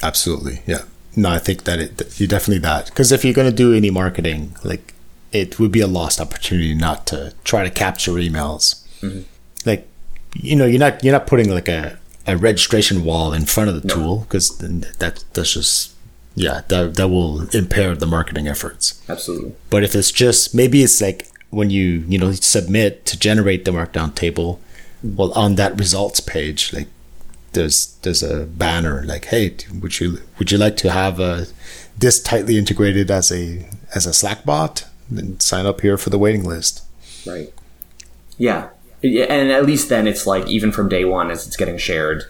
[0.03, 0.83] Absolutely, yeah.
[1.17, 3.91] No, I think that it you definitely that because if you're going to do any
[3.91, 4.95] marketing, like
[5.33, 8.85] it would be a lost opportunity not to try to capture emails.
[9.01, 9.23] Mm-hmm.
[9.67, 9.89] Like,
[10.35, 13.81] you know, you're not you're not putting like a, a registration wall in front of
[13.81, 13.95] the no.
[13.95, 15.94] tool because that that's just
[16.35, 19.03] yeah that that will impair the marketing efforts.
[19.09, 19.55] Absolutely.
[19.71, 23.71] But if it's just maybe it's like when you you know submit to generate the
[23.71, 24.61] markdown table,
[25.03, 26.89] well on that results page like
[27.53, 31.47] there's there's a banner like hey would you would you like to have a
[31.97, 34.87] this tightly integrated as a as a slack bot?
[35.11, 36.83] Then sign up here for the waiting list.
[37.27, 37.53] Right.
[38.39, 38.71] Yeah.
[39.03, 42.25] And at least then it's like even from day one as it's getting shared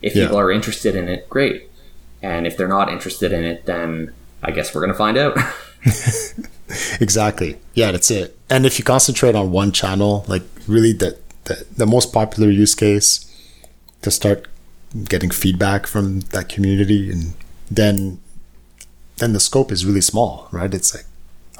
[0.00, 1.68] if people are interested in it great
[2.22, 5.36] and if they're not interested in it then i guess we're going to find out.
[7.00, 7.58] Exactly.
[7.74, 8.38] Yeah that's it.
[8.48, 12.74] And if you concentrate on one channel like really the, the, the most popular use
[12.74, 13.28] case
[14.02, 14.46] to start
[15.04, 17.34] getting feedback from that community and
[17.70, 18.20] then
[19.16, 20.72] then the scope is really small right?
[20.72, 21.06] It's like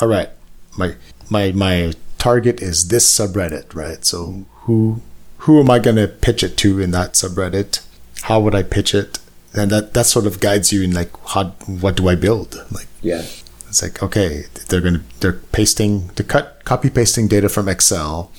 [0.01, 0.31] all right
[0.77, 0.97] my
[1.29, 4.05] my my target is this subreddit right?
[4.05, 5.03] So who
[5.39, 7.85] who am i going to pitch it to in that subreddit?
[8.23, 9.19] How would i pitch it
[9.55, 12.89] and that that sort of guides you in like how what do i build like
[13.03, 13.25] yeah
[13.69, 18.31] it's like okay they're going to they're pasting to cut copy pasting data from excel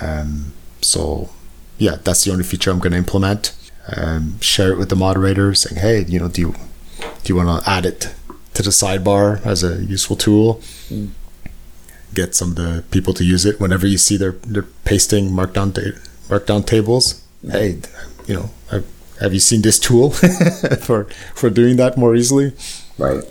[0.00, 1.30] um so
[1.78, 3.52] yeah that's the only feature i'm going to implement
[3.88, 6.54] um, share it with the moderator, saying, "Hey, you know, do you
[7.22, 8.14] do you want to add it
[8.54, 11.10] to the sidebar as a useful tool?" Mm.
[12.14, 15.74] Get some of the people to use it whenever you see they're they're pasting markdown
[15.74, 15.98] ta-
[16.28, 17.22] markdown tables.
[17.44, 17.52] Mm.
[17.52, 17.78] Hey,
[18.26, 18.86] you know, have,
[19.20, 20.10] have you seen this tool
[20.80, 22.52] for for doing that more easily?
[22.98, 23.24] Right.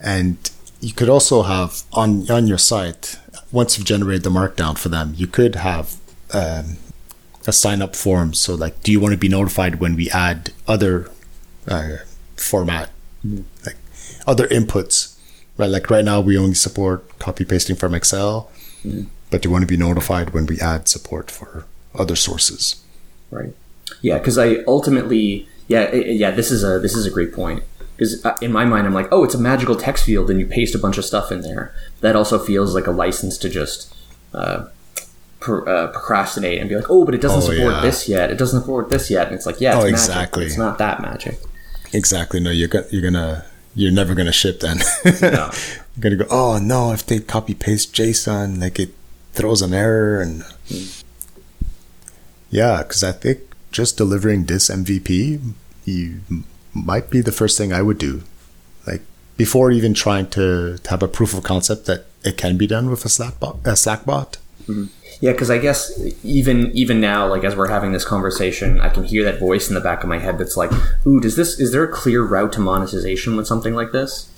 [0.00, 0.36] And
[0.80, 3.16] you could also have on on your site
[3.54, 5.96] once you've generated the markdown for them, you could have
[6.32, 6.76] um,
[7.46, 8.34] a sign up form.
[8.34, 11.08] So like, do you want to be notified when we add other
[11.68, 11.98] uh,
[12.36, 12.90] format,
[13.64, 13.76] like
[14.26, 15.16] other inputs,
[15.56, 15.70] right?
[15.70, 18.50] Like right now we only support copy pasting from Excel,
[18.82, 19.04] mm-hmm.
[19.30, 22.82] but you want to be notified when we add support for other sources.
[23.30, 23.54] Right.
[24.02, 27.62] Yeah, because I ultimately, yeah, yeah, this is a this is a great point.
[27.96, 30.46] Because uh, in my mind, I'm like, oh, it's a magical text field, and you
[30.46, 31.74] paste a bunch of stuff in there.
[32.00, 33.94] That also feels like a license to just
[34.32, 34.66] uh,
[35.40, 37.80] pro, uh, procrastinate and be like, oh, but it doesn't oh, support yeah.
[37.80, 38.30] this yet.
[38.30, 39.28] It doesn't support this yet.
[39.28, 40.46] And it's like, yeah, it's oh, exactly.
[40.46, 41.38] It's not that magic.
[41.92, 42.40] Exactly.
[42.40, 43.44] No, you're you're gonna
[43.74, 44.78] you're never gonna ship then.
[45.22, 45.50] no.
[45.96, 46.26] You're gonna go.
[46.28, 46.92] Oh no!
[46.92, 48.92] If they copy paste JSON, like it
[49.32, 50.42] throws an error and.
[50.68, 51.04] Mm.
[52.50, 53.40] Yeah, because I think
[53.74, 55.52] just delivering this MVP,
[55.84, 56.20] you
[56.72, 58.22] might be the first thing I would do.
[58.86, 59.02] Like
[59.36, 62.88] before even trying to, to have a proof of concept that it can be done
[62.88, 63.58] with a Slack bot.
[63.64, 64.38] A Slack bot.
[64.62, 64.86] Mm-hmm.
[65.20, 65.92] Yeah, because I guess
[66.24, 69.74] even even now, like as we're having this conversation, I can hear that voice in
[69.74, 70.72] the back of my head that's like,
[71.06, 71.60] "Ooh, does this?
[71.60, 74.28] Is there a clear route to monetization with something like this?"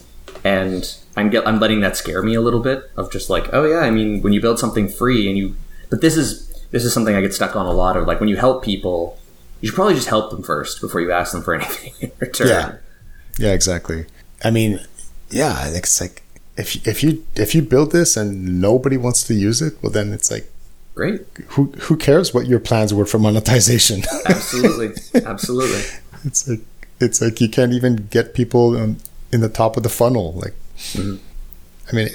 [0.44, 3.64] And I'm get, I'm letting that scare me a little bit of just like, oh
[3.64, 5.56] yeah, I mean, when you build something free and you,
[5.88, 8.06] but this is this is something I get stuck on a lot of.
[8.06, 9.18] Like when you help people,
[9.60, 12.48] you should probably just help them first before you ask them for anything in return.
[12.48, 12.76] Yeah,
[13.38, 14.06] yeah, exactly.
[14.44, 14.80] I mean,
[15.30, 16.22] yeah, it's like
[16.56, 20.12] if if you if you build this and nobody wants to use it, well then
[20.12, 20.50] it's like
[20.94, 21.22] great.
[21.48, 24.02] Who who cares what your plans were for monetization?
[24.26, 25.82] absolutely, absolutely.
[26.24, 26.60] It's like
[27.00, 30.32] it's like you can't even get people in the top of the funnel.
[30.32, 31.16] Like, mm-hmm.
[31.90, 32.08] I mean,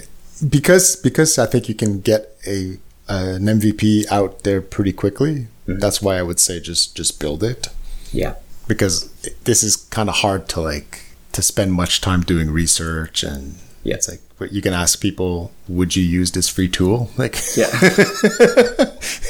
[0.50, 2.78] because because I think you can get a
[3.08, 5.48] an MVP out there pretty quickly.
[5.72, 5.80] Mm-hmm.
[5.80, 7.68] That's why I would say just just build it.
[8.12, 8.36] Yeah.
[8.68, 9.12] Because
[9.44, 13.96] this is kind of hard to like to spend much time doing research and yeah.
[13.96, 17.12] it's like but you can ask people, would you use this free tool?
[17.18, 17.70] Like, yeah,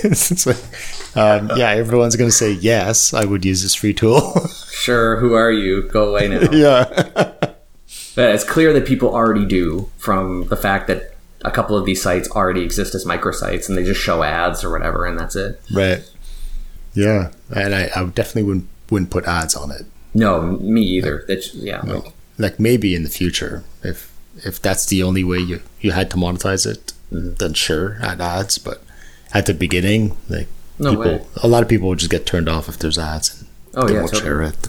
[0.06, 0.56] it's like,
[1.18, 4.48] um, yeah, everyone's going to say yes, I would use this free tool.
[4.72, 5.90] sure, who are you?
[5.90, 6.50] Go away now.
[6.54, 6.86] Yeah,
[8.16, 12.02] but it's clear that people already do from the fact that a couple of these
[12.02, 15.62] sites already exist as microsites, and they just show ads or whatever, and that's it.
[15.74, 16.10] Right.
[16.94, 19.86] Yeah, and I, I definitely wouldn't wouldn't put ads on it.
[20.14, 21.24] No, me either.
[21.28, 21.82] That's yeah.
[21.86, 22.00] No.
[22.00, 24.12] Like, like maybe in the future if
[24.44, 27.34] if that's the only way you, you had to monetize it, mm-hmm.
[27.36, 28.58] then sure, add ads.
[28.58, 28.82] But
[29.34, 30.48] at the beginning, like
[30.80, 31.26] no people, way.
[31.44, 33.94] a lot of people would just get turned off if there's ads and oh, they
[33.94, 34.30] yeah, won't totally.
[34.30, 34.68] share it.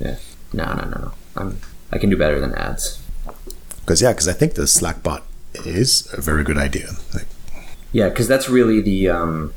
[0.00, 0.16] Yeah,
[0.52, 1.12] no, no, no, no.
[1.36, 3.02] I'm I can do better than ads.
[3.80, 5.24] Because yeah, because I think the Slack bot
[5.64, 6.90] is a very good idea.
[7.14, 7.26] Like,
[7.92, 9.08] yeah, because that's really the.
[9.08, 9.54] Um,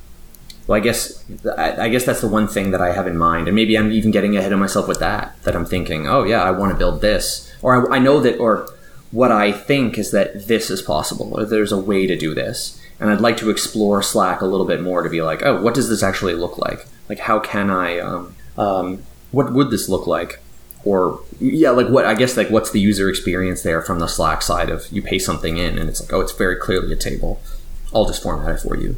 [0.72, 1.22] well, I guess
[1.58, 4.10] I, guess that's the one thing that I have in mind, and maybe I'm even
[4.10, 5.36] getting ahead of myself with that.
[5.44, 8.38] That I'm thinking, oh yeah, I want to build this, or I, I know that,
[8.38, 8.70] or
[9.12, 12.82] what I think is that this is possible, or there's a way to do this.
[13.02, 15.74] and I'd like to explore Slack a little bit more to be like, oh, what
[15.74, 16.86] does this actually look like?
[17.10, 20.40] Like, how can I, um, um, what would this look like?
[20.86, 24.42] Or yeah, like what I guess like what's the user experience there from the Slack
[24.42, 27.42] side of you pay something in and it's like, oh, it's very clearly a table.
[27.94, 28.98] I'll just format it for you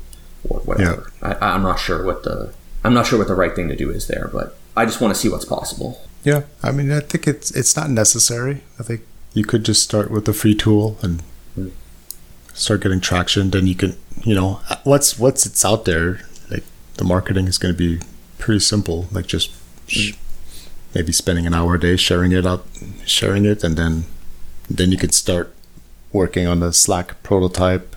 [0.49, 1.12] or whatever.
[1.21, 2.53] I, I'm not sure what the
[2.84, 5.13] I'm not sure what the right thing to do is there, but I just want
[5.13, 6.01] to see what's possible.
[6.23, 8.63] Yeah, I mean, I think it's it's not necessary.
[8.79, 9.01] I think
[9.34, 11.23] you could just start with a free tool and
[12.53, 13.51] start getting traction.
[13.51, 16.21] Then you can, you know, what's what's it's out there.
[16.49, 16.63] Like
[16.95, 18.03] the marketing is going to be
[18.38, 19.08] pretty simple.
[19.12, 19.51] Like just
[20.93, 22.65] maybe spending an hour a day sharing it out,
[23.06, 24.06] sharing it, and then
[24.69, 25.53] then you could start
[26.12, 27.95] working on the Slack prototype.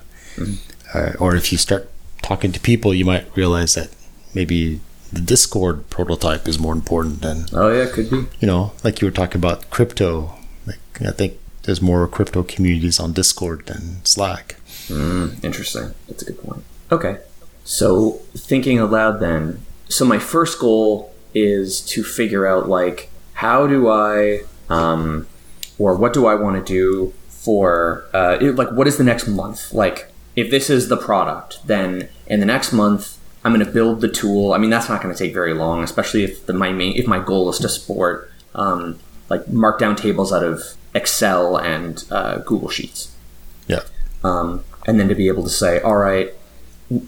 [0.94, 1.90] Uh, or if you start
[2.26, 3.88] talking to people, you might realize that
[4.34, 4.80] maybe
[5.12, 8.24] the Discord prototype is more important than Oh yeah, could be.
[8.40, 10.34] you know, like you were talking about crypto.
[10.66, 14.56] Like I think there's more crypto communities on Discord than Slack.
[14.88, 15.94] Mm, interesting.
[16.08, 16.64] That's a good point.
[16.90, 17.18] Okay.
[17.64, 19.60] So thinking aloud then.
[19.88, 25.26] So my first goal is to figure out like how do I um
[25.78, 29.28] or what do I want to do for uh it- like what is the next
[29.28, 29.72] month?
[29.72, 34.00] Like if this is the product, then in the next month I'm going to build
[34.00, 34.52] the tool.
[34.52, 37.06] I mean that's not going to take very long, especially if the my main if
[37.06, 40.62] my goal is to support um like markdown tables out of
[40.94, 43.14] Excel and uh, Google Sheets
[43.66, 43.80] Yeah.
[44.24, 46.32] um, and then to be able to say, all right,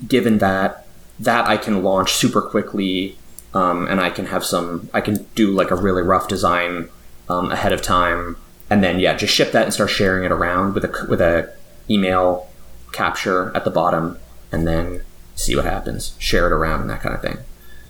[0.07, 0.85] given that
[1.21, 3.17] that I can launch super quickly,
[3.55, 6.88] um, and I can have some, I can do like a really rough design
[7.29, 8.37] um, ahead of time,
[8.71, 11.53] and then yeah, just ship that and start sharing it around with a with a
[11.88, 12.47] email
[12.92, 14.18] capture at the bottom,
[14.53, 15.03] and then
[15.35, 17.38] see what happens, share it around, and that kind of thing.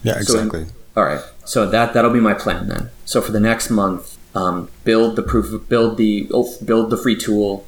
[0.02, 0.66] Yeah, So exactly.
[0.96, 1.20] all right.
[1.44, 2.90] So that that'll be my plan then.
[3.04, 7.16] So for the next month, um, build the proof, build the oh, build the free
[7.16, 7.66] tool,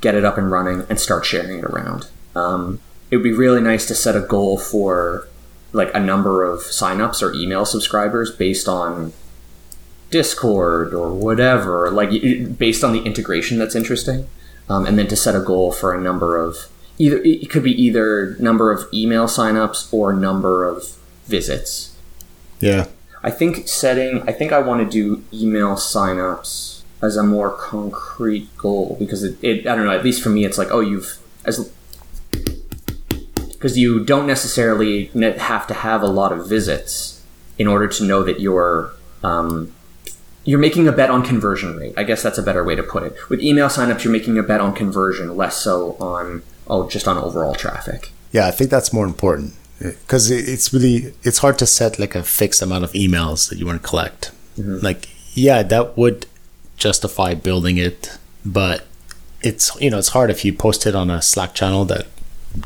[0.00, 2.08] get it up and running, and start sharing it around.
[2.34, 5.28] Um, it would be really nice to set a goal for
[5.72, 9.12] like a number of signups or email subscribers based on
[10.10, 12.10] Discord or whatever, like
[12.58, 14.26] based on the integration that's interesting,
[14.70, 17.72] um, and then to set a goal for a number of either it could be
[17.72, 21.96] either number of email signups or number of visits.
[22.60, 22.86] Yeah.
[23.22, 28.54] I think setting, I think I want to do email signups as a more concrete
[28.56, 31.18] goal because it, it I don't know, at least for me, it's like, oh, you've,
[31.44, 31.72] as,
[33.52, 35.06] because you don't necessarily
[35.38, 37.24] have to have a lot of visits
[37.58, 39.72] in order to know that you're, um,
[40.44, 41.94] you're making a bet on conversion rate.
[41.96, 43.14] I guess that's a better way to put it.
[43.28, 47.18] With email signups, you're making a bet on conversion, less so on, oh, just on
[47.18, 48.10] overall traffic.
[48.32, 52.22] Yeah, I think that's more important because it's really it's hard to set like a
[52.22, 54.30] fixed amount of emails that you want to collect.
[54.58, 54.84] Mm-hmm.
[54.84, 56.26] Like, yeah, that would
[56.76, 58.86] justify building it, but
[59.42, 62.06] it's you know it's hard if you post it on a Slack channel that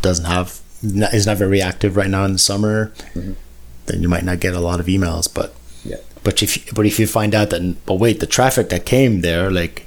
[0.02, 2.92] doesn't have is not very active right now in the summer.
[3.14, 3.32] Mm-hmm.
[3.86, 5.54] Then you might not get a lot of emails, but.
[6.24, 9.50] But if but if you find out that but wait the traffic that came there
[9.50, 9.86] like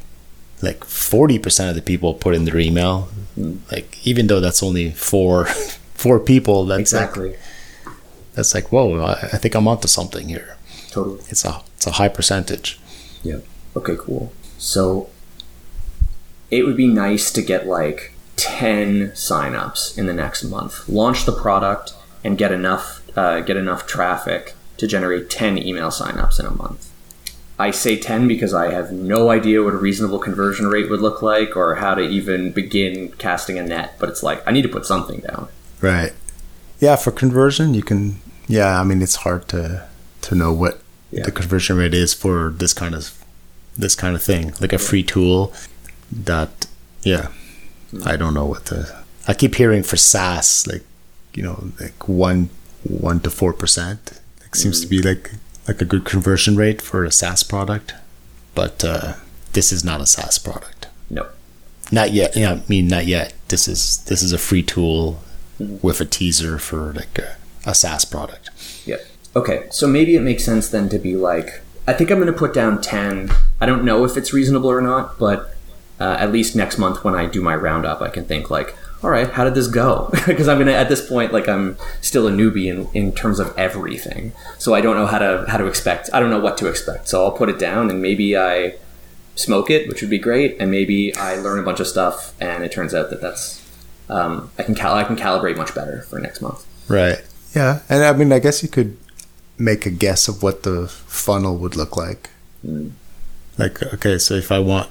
[0.61, 3.09] like 40% of the people put in their email
[3.71, 5.45] like even though that's only four
[5.93, 7.13] four people that's like
[8.33, 10.57] that's like whoa I, I think i'm onto something here
[10.89, 11.19] Totally.
[11.29, 12.79] it's a it's a high percentage
[13.23, 13.39] Yeah.
[13.75, 14.31] Okay, cool.
[14.57, 15.09] So
[16.49, 20.87] it would be nice to get like 10 signups in the next month.
[20.89, 26.39] Launch the product and get enough uh, get enough traffic to generate 10 email signups
[26.39, 26.91] in a month.
[27.59, 31.21] I say 10 because I have no idea what a reasonable conversion rate would look
[31.21, 34.69] like or how to even begin casting a net, but it's like I need to
[34.69, 35.47] put something down.
[35.81, 36.13] Right.
[36.79, 39.87] Yeah, for conversion, you can yeah, I mean it's hard to
[40.21, 41.23] to know what yeah.
[41.23, 43.13] the conversion rate is for this kind of
[43.75, 45.51] this kind of thing, like a free tool
[46.11, 46.67] that
[47.01, 47.29] yeah.
[47.91, 48.07] Mm-hmm.
[48.07, 50.83] I don't know what the I keep hearing for SaaS like
[51.33, 52.49] you know like 1
[52.83, 54.16] 1 to 4%.
[54.47, 55.31] It seems to be like
[55.67, 57.93] like a good conversion rate for a SaaS product,
[58.55, 59.13] but uh,
[59.53, 60.87] this is not a SaaS product.
[61.09, 61.27] No,
[61.91, 62.35] not yet.
[62.35, 63.33] Yeah, I mean not yet.
[63.49, 65.21] This is this is a free tool
[65.59, 68.49] with a teaser for like a, a SaaS product.
[68.85, 69.05] Yep.
[69.35, 72.37] Okay, so maybe it makes sense then to be like, I think I'm going to
[72.37, 73.29] put down ten.
[73.61, 75.55] I don't know if it's reasonable or not, but
[75.99, 79.09] uh, at least next month when I do my roundup, I can think like, all
[79.09, 80.09] right, how did this go?
[80.25, 83.39] Because I'm going to, at this point, like I'm still a newbie in, in terms
[83.39, 84.33] of everything.
[84.57, 87.07] So I don't know how to, how to expect, I don't know what to expect.
[87.07, 88.75] So I'll put it down and maybe I
[89.35, 90.57] smoke it, which would be great.
[90.59, 93.63] And maybe I learn a bunch of stuff and it turns out that that's,
[94.09, 96.65] um, I can cal- I can calibrate much better for next month.
[96.87, 97.21] Right.
[97.53, 98.97] Yeah, and I mean, I guess you could
[99.57, 102.29] make a guess of what the funnel would look like.
[103.57, 104.89] Like, okay, so if I want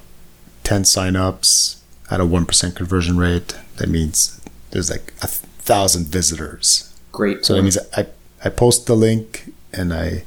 [0.65, 1.81] ten signups
[2.11, 6.93] at a one percent conversion rate, that means there's like a thousand visitors.
[7.13, 7.45] Great.
[7.45, 8.07] So that means I
[8.45, 10.25] I post the link and I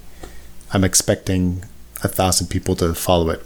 [0.71, 1.63] I'm expecting
[2.03, 3.43] a thousand people to follow it.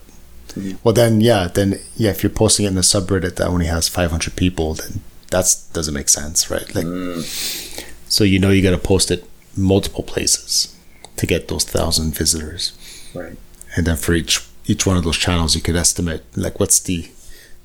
[0.50, 0.78] Mm-hmm.
[0.84, 3.90] Well then yeah, then yeah, if you're posting it in a subreddit that only has
[3.90, 5.02] 500 people, then
[5.34, 6.74] that doesn't make sense, right?
[6.76, 7.86] Like, mm.
[8.08, 9.28] so you know you got to post it
[9.58, 10.76] multiple places
[11.18, 12.74] to get those thousand visitors,
[13.14, 13.36] right.
[13.76, 17.10] and then for each each one of those channels, you could estimate like what's the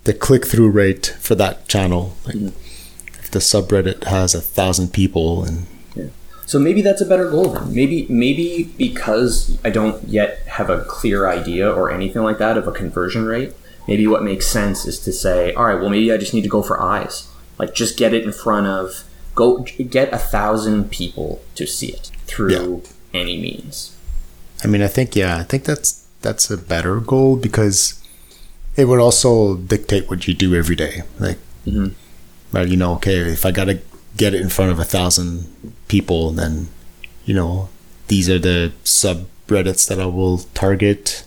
[0.09, 2.16] the click through rate for that channel.
[2.24, 2.48] Like, mm.
[3.18, 5.66] if the subreddit has a thousand people and
[6.46, 7.74] So maybe that's a better goal then.
[7.74, 12.66] Maybe maybe because I don't yet have a clear idea or anything like that of
[12.66, 13.52] a conversion rate,
[13.86, 16.48] maybe what makes sense is to say, all right, well maybe I just need to
[16.48, 17.28] go for eyes.
[17.59, 19.04] Like just get it in front of
[19.34, 22.82] go get a thousand people to see it through
[23.12, 23.94] any means.
[24.64, 27.97] I mean, I think yeah, I think that's that's a better goal because
[28.79, 31.03] it would also dictate what you do every day.
[31.18, 31.93] Like, Mhm.
[32.53, 32.68] right?
[32.68, 33.81] You know, okay, if I gotta
[34.16, 35.47] get it in front of a thousand
[35.89, 36.68] people, then
[37.26, 37.68] you know
[38.09, 41.24] these are the subreddits that I will target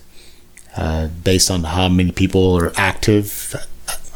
[0.76, 3.54] uh, based on how many people are active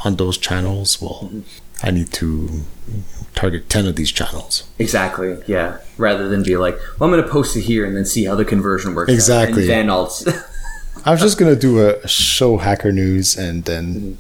[0.04, 1.00] on those channels.
[1.02, 1.30] Well,
[1.82, 2.62] I need to
[3.34, 4.64] target ten of these channels.
[4.78, 5.36] Exactly.
[5.46, 5.76] Yeah.
[5.98, 8.34] Rather than be like, well, I'm going to post it here and then see how
[8.34, 9.10] the conversion works.
[9.10, 9.62] out, Exactly.
[9.64, 10.10] And then I'll.
[11.04, 14.18] I was just gonna do a show hacker news and then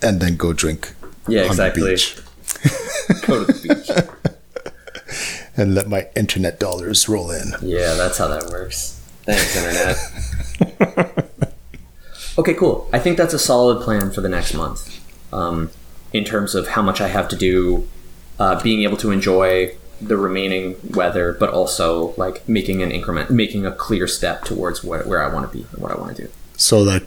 [0.00, 0.94] and then go drink
[1.28, 1.44] yeah.
[1.44, 1.82] Exactly.
[3.26, 3.90] Go to the beach.
[5.56, 7.52] and let my internet dollars roll in.
[7.60, 9.00] Yeah, that's how that works.
[9.24, 11.54] Thanks, internet.
[12.38, 12.88] okay, cool.
[12.92, 15.00] I think that's a solid plan for the next month.
[15.32, 15.70] Um,
[16.12, 17.88] in terms of how much I have to do,
[18.38, 19.74] uh, being able to enjoy
[20.06, 25.02] the remaining weather, but also like making an increment, making a clear step towards where,
[25.04, 26.28] where I want to be and what I want to do.
[26.56, 27.04] So like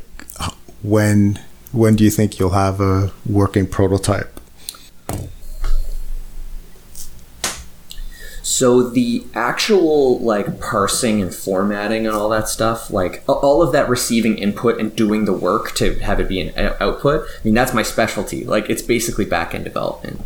[0.83, 1.39] when
[1.71, 4.39] when do you think you'll have a working prototype?
[8.43, 13.89] So the actual like parsing and formatting and all that stuff, like all of that
[13.89, 17.27] receiving input and doing the work to have it be an output.
[17.27, 18.45] I mean, that's my specialty.
[18.45, 20.21] Like it's basically back end development,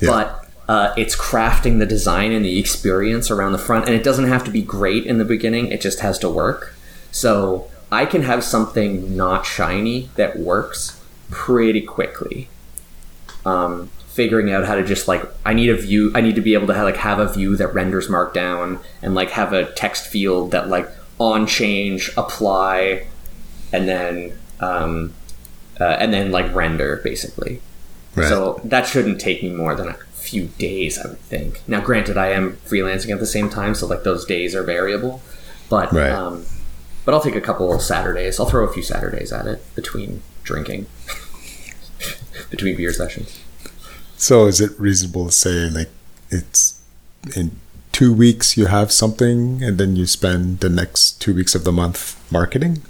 [0.00, 0.10] Yeah.
[0.10, 4.28] but uh, it's crafting the design and the experience around the front, and it doesn't
[4.28, 5.68] have to be great in the beginning.
[5.68, 6.74] It just has to work.
[7.10, 11.00] So I can have something not shiny that works
[11.30, 12.48] pretty quickly
[13.46, 16.10] um, figuring out how to just like I need a view.
[16.14, 19.14] I need to be able to have, like have a view that renders Markdown and
[19.14, 23.06] like have a text field that like on change apply,
[23.72, 25.14] and then um,
[25.80, 27.62] uh, and then like render basically.
[28.16, 28.28] Right.
[28.28, 29.96] So that shouldn't take me more than a
[30.28, 31.62] few days, I would think.
[31.68, 35.22] Now, granted, I am freelancing at the same time, so like those days are variable,
[35.68, 36.10] but Right.
[36.10, 36.44] um,
[37.04, 38.40] but I'll take a couple of Saturdays.
[38.40, 40.86] I'll throw a few Saturdays at it between drinking,
[42.50, 43.38] between beer sessions.
[44.16, 45.90] So is it reasonable to say like
[46.30, 46.80] it's
[47.36, 47.52] in
[47.92, 51.72] two weeks you have something and then you spend the next two weeks of the
[51.72, 52.82] month marketing?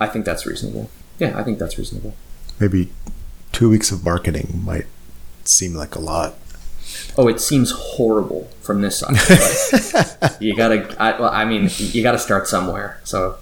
[0.00, 0.90] I think that's reasonable.
[1.18, 2.14] Yeah, I think that's reasonable.
[2.60, 2.90] Maybe
[3.52, 4.86] two weeks of marketing might
[5.44, 6.34] seem like a lot.
[7.16, 9.16] Oh, it seems horrible from this side.
[10.40, 10.94] You gotta.
[11.00, 13.00] I, well, I mean, you gotta start somewhere.
[13.04, 13.36] So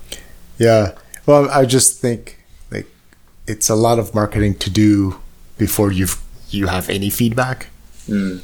[0.58, 0.92] Yeah.
[1.26, 2.38] Well, I just think
[2.70, 2.86] like
[3.46, 5.20] it's a lot of marketing to do
[5.58, 7.66] before you've you have any feedback.
[8.08, 8.42] mm,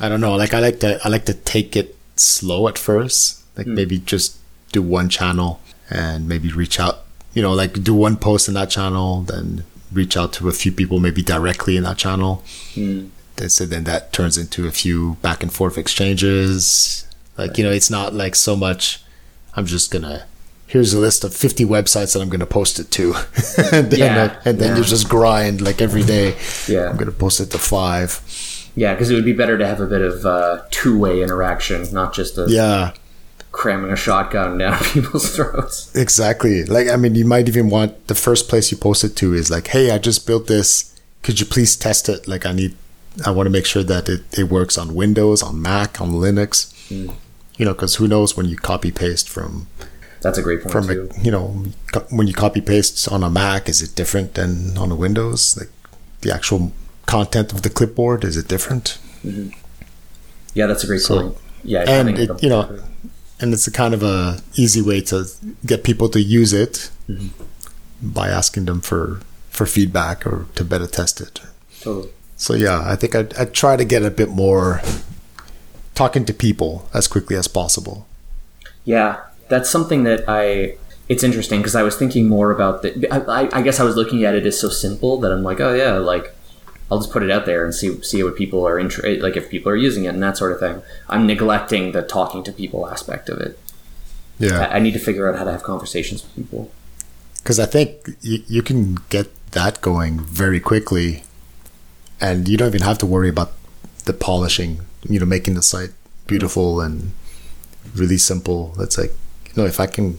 [0.00, 0.36] I don't know.
[0.36, 3.42] Like I like to I like to take it slow at first.
[3.56, 4.36] Like maybe just
[4.72, 5.60] do one channel
[5.90, 7.04] and maybe reach out.
[7.34, 10.70] You know, like do one post in that channel, then reach out to a few
[10.70, 12.42] people maybe directly in that channel.
[12.74, 13.08] mm,
[13.46, 17.06] So then that turns into a few back and forth exchanges.
[17.36, 19.02] Like you know, it's not like so much.
[19.54, 20.26] I'm just gonna.
[20.66, 23.14] Here's a list of 50 websites that I'm gonna post it to,
[23.72, 26.36] and then, Yeah, and then you just grind like every day.
[26.66, 28.20] yeah, I'm gonna post it to five.
[28.74, 32.12] yeah, because it would be better to have a bit of uh, two-way interaction, not
[32.12, 32.92] just a Yeah,
[33.50, 35.94] cramming a shotgun down people's throats.
[35.96, 36.64] Exactly.
[36.64, 39.50] Like, I mean, you might even want the first place you post it to is
[39.50, 40.94] like, hey, I just built this.
[41.22, 42.28] Could you please test it?
[42.28, 42.76] Like, I need,
[43.26, 46.72] I want to make sure that it, it works on Windows, on Mac, on Linux.
[46.88, 47.14] Mm.
[47.56, 49.66] You know, because who knows when you copy paste from,
[50.20, 51.10] That's a great point from too.
[51.12, 54.78] a, you know, co- when you copy paste on a Mac, is it different than
[54.78, 55.56] on a Windows?
[55.58, 55.70] Like,
[56.20, 56.72] the actual
[57.06, 58.98] content of the clipboard, is it different?
[59.24, 59.50] Mm-hmm.
[60.54, 61.36] Yeah, that's a great So- point.
[61.64, 62.80] Yeah, and it, you know,
[63.40, 65.26] and it's a kind of a easy way to
[65.66, 67.28] get people to use it mm-hmm.
[68.00, 71.40] by asking them for for feedback or to better test it.
[71.80, 72.10] totally.
[72.38, 74.80] So yeah, I think I I try to get a bit more
[75.94, 78.06] talking to people as quickly as possible.
[78.84, 80.76] Yeah, that's something that I.
[81.08, 83.08] It's interesting because I was thinking more about the.
[83.10, 85.74] I, I- guess I was looking at it as so simple that I'm like, oh
[85.74, 86.34] yeah, like
[86.90, 89.50] I'll just put it out there and see see what people are inter- like if
[89.50, 90.82] people are using it and that sort of thing.
[91.08, 93.58] I'm neglecting the talking to people aspect of it.
[94.38, 94.60] Yeah.
[94.68, 96.70] I, I need to figure out how to have conversations with people.
[97.42, 101.24] Because I think you, you can get that going very quickly,
[102.20, 103.52] and you don't even have to worry about
[104.04, 104.80] the polishing.
[105.08, 105.90] You know, making the site
[106.26, 107.12] beautiful and
[107.94, 108.74] really simple.
[108.76, 109.12] That's like,
[109.46, 110.18] you know, if I can,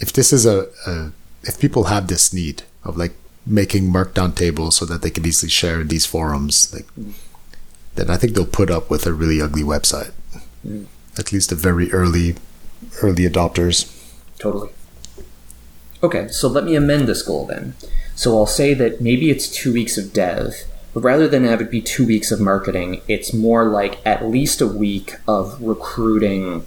[0.00, 1.12] if this is a, a
[1.44, 3.12] if people have this need of like
[3.46, 6.86] making markdown tables so that they can easily share in these forums, like,
[7.94, 10.12] then I think they'll put up with a really ugly website.
[10.66, 10.86] Mm.
[11.18, 12.36] At least the very early,
[13.02, 13.92] early adopters.
[14.38, 14.70] Totally.
[16.02, 17.74] Okay, so let me amend this goal then.
[18.14, 20.54] So I'll say that maybe it's two weeks of dev,
[20.94, 24.60] but rather than have it be two weeks of marketing, it's more like at least
[24.60, 26.66] a week of recruiting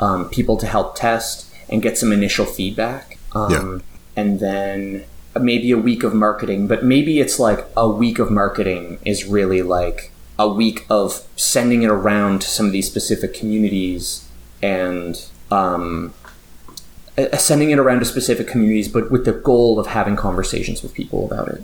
[0.00, 3.18] um, people to help test and get some initial feedback.
[3.34, 3.78] Um, Yeah.
[4.14, 5.04] And then
[5.40, 9.62] maybe a week of marketing, but maybe it's like a week of marketing is really
[9.62, 14.28] like a week of sending it around to some of these specific communities
[14.62, 16.12] and um,
[17.16, 20.92] uh, sending it around to specific communities, but with the goal of having conversations with
[20.92, 21.62] people about it.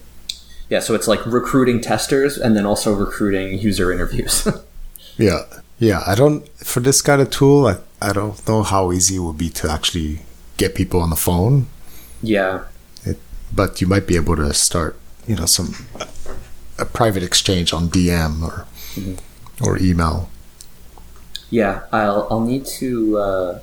[0.68, 4.46] Yeah, so it's like recruiting testers and then also recruiting user interviews.
[5.20, 5.42] Yeah.
[5.80, 6.02] Yeah.
[6.06, 9.36] I don't, for this kind of tool, I, I don't know how easy it would
[9.38, 10.20] be to actually
[10.56, 11.66] get people on the phone,
[12.22, 12.64] yeah,
[13.52, 14.96] but you might be able to start,
[15.26, 15.74] you know, some,
[16.78, 18.66] a private exchange on DM or,
[19.60, 20.30] or email.
[21.50, 21.82] yeah.
[21.92, 23.60] I'll I'll need to uh,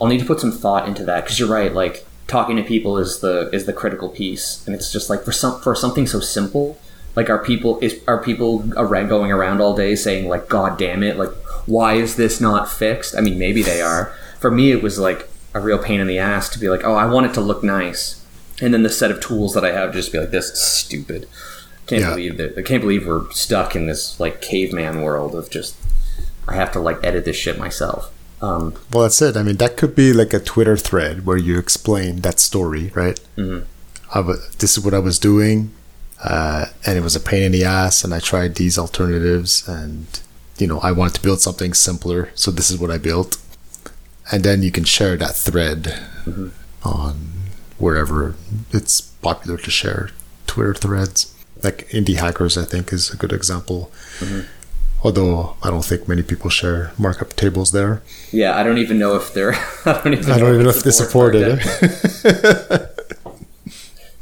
[0.00, 1.72] I'll need to put some thought into that because you're right.
[1.72, 5.32] Like talking to people is the is the critical piece, and it's just like for
[5.32, 6.78] some for something so simple.
[7.16, 11.02] Like are people is are people around going around all day saying like God damn
[11.02, 11.30] it like
[11.66, 13.14] why is this not fixed?
[13.16, 14.12] I mean maybe they are.
[14.40, 16.94] For me it was like a real pain in the ass to be like oh
[16.94, 18.24] I want it to look nice,
[18.60, 21.28] and then the set of tools that I have just be like this is stupid.
[21.86, 22.10] Can't Yeah.
[22.10, 25.76] believe that I can't believe we're stuck in this like caveman world of just
[26.48, 28.10] I have to like edit this shit myself.
[28.42, 29.36] Um, Well, that's it.
[29.36, 33.18] I mean, that could be like a Twitter thread where you explain that story, right?
[33.36, 33.64] Mhm.
[34.14, 34.22] I
[34.58, 35.70] this is what I was doing,
[36.22, 40.06] uh, and it was a pain in the ass, and I tried these alternatives, and
[40.58, 43.38] you know, I wanted to build something simpler, so this is what I built,
[44.30, 45.98] and then you can share that thread
[46.84, 47.14] on
[47.78, 48.34] wherever
[48.72, 50.10] it's popular to share
[50.46, 51.26] Twitter threads.
[51.62, 53.90] Like indie hackers, I think, is a good example.
[55.04, 58.02] Although I don't think many people share markup tables there.
[58.32, 59.52] yeah, I don't even know if they're.
[59.84, 60.30] I don't even.
[60.32, 61.60] I don't even know if they support it.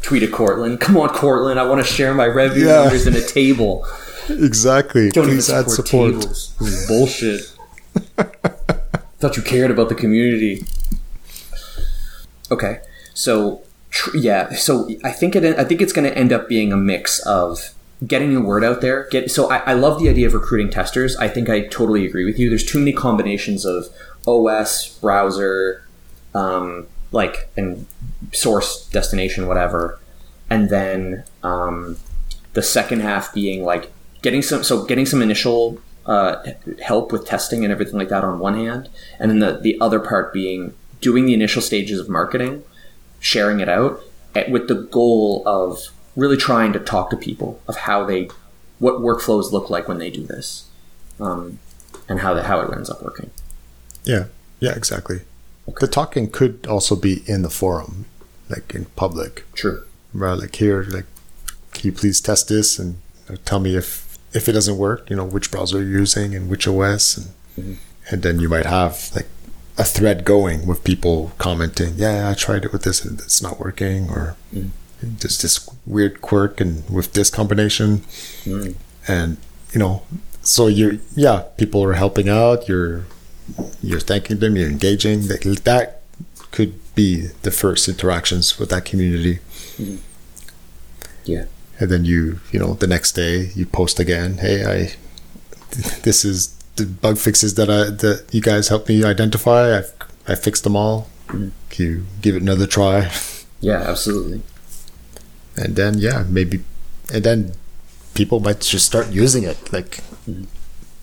[0.02, 0.80] Tweet at Courtland.
[0.80, 1.60] Come on, Courtland.
[1.60, 2.82] I want to share my revenue Yeah.
[2.82, 3.86] numbers in a table.
[4.28, 5.10] exactly.
[5.10, 6.36] Don't Please even add support, support.
[6.58, 6.86] tables.
[6.88, 7.42] Bullshit.
[9.20, 10.64] Thought you cared about the community.
[12.50, 12.80] Okay,
[13.14, 15.56] so tr- yeah, so I think it.
[15.56, 17.72] I think it's going to end up being a mix of
[18.06, 19.08] getting the word out there.
[19.10, 21.16] Get so I, I love the idea of recruiting testers.
[21.16, 22.48] I think I totally agree with you.
[22.48, 23.86] There's too many combinations of
[24.26, 25.84] OS, browser,
[26.34, 27.86] um, like and
[28.32, 29.98] source, destination, whatever,
[30.50, 31.96] and then um,
[32.54, 33.92] the second half being like
[34.22, 36.42] getting some so getting some initial uh,
[36.82, 38.88] help with testing and everything like that on one hand,
[39.18, 42.64] and then the the other part being doing the initial stages of marketing,
[43.20, 44.00] sharing it out
[44.48, 48.28] with the goal of really trying to talk to people of how they
[48.78, 50.68] what workflows look like when they do this,
[51.20, 51.58] um,
[52.08, 53.30] and how the, how it ends up working.
[54.04, 54.24] Yeah,
[54.58, 55.20] yeah, exactly.
[55.80, 58.06] The talking could also be in the forum,
[58.48, 59.44] like in public.
[59.54, 59.84] True.
[60.12, 61.06] Right, like here, like,
[61.72, 62.98] can you please test this and
[63.44, 65.08] tell me if if it doesn't work?
[65.08, 67.16] You know, which browser you're using and which OS,
[67.56, 67.78] and
[68.10, 69.28] and then you might have like
[69.78, 73.58] a thread going with people commenting, yeah, I tried it with this and it's not
[73.58, 74.36] working, or
[75.02, 78.04] there's this weird quirk and with this combination,
[78.44, 78.72] hmm.
[79.06, 79.36] and
[79.72, 80.02] you know,
[80.42, 82.68] so you're yeah, people are helping out.
[82.68, 83.06] You're
[83.82, 84.56] you're thanking them.
[84.56, 85.28] You're engaging.
[85.28, 86.02] That that
[86.50, 89.38] could be the first interactions with that community
[89.78, 89.96] hmm.
[91.24, 91.46] Yeah.
[91.80, 94.94] and then you you know the next day you post again hey i
[96.02, 99.82] this is the bug fixes that i that you guys helped me identify i
[100.28, 101.48] i fixed them all hmm.
[101.70, 103.10] can you give it another try
[103.62, 103.80] Yeah.
[103.88, 104.42] Absolutely.
[105.56, 106.62] And then yeah maybe
[107.12, 107.52] and then
[108.14, 109.72] people might just start using it.
[109.72, 109.98] Like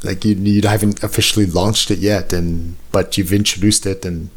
[0.03, 4.29] like you you haven't officially launched it yet and but you've introduced it and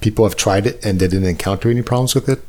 [0.00, 2.42] people have tried it and they didn't encounter any problems with it.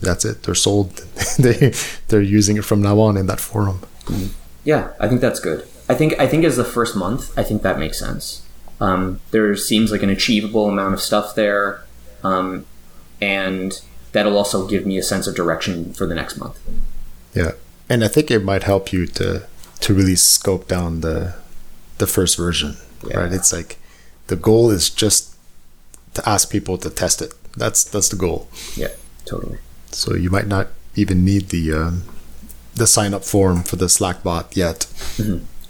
[0.00, 0.42] That's it.
[0.42, 1.04] They're sold.
[1.38, 1.72] They
[2.08, 3.80] they're using it from now on in that forum.
[4.64, 5.66] Yeah, I think that's good.
[5.88, 8.42] I think I think as the first month, I think that makes sense.
[8.80, 11.82] Um, there seems like an achievable amount of stuff there,
[12.22, 12.64] um,
[13.20, 13.80] and
[14.12, 16.58] that'll also give me a sense of direction for the next month.
[17.34, 17.52] Yeah.
[17.88, 19.42] and I think it might help you to
[19.80, 21.34] to really scope down the
[21.98, 23.18] the first version, Yeah.
[23.20, 23.32] right?
[23.32, 23.76] It's like
[24.26, 25.34] the goal is just
[26.14, 27.32] to ask people to test it.
[27.56, 28.48] That's that's the goal.
[28.76, 28.92] Yeah,
[29.24, 29.58] totally.
[29.90, 32.02] So you might not even need the um,
[32.74, 34.86] the sign up form for the Slack bot yet.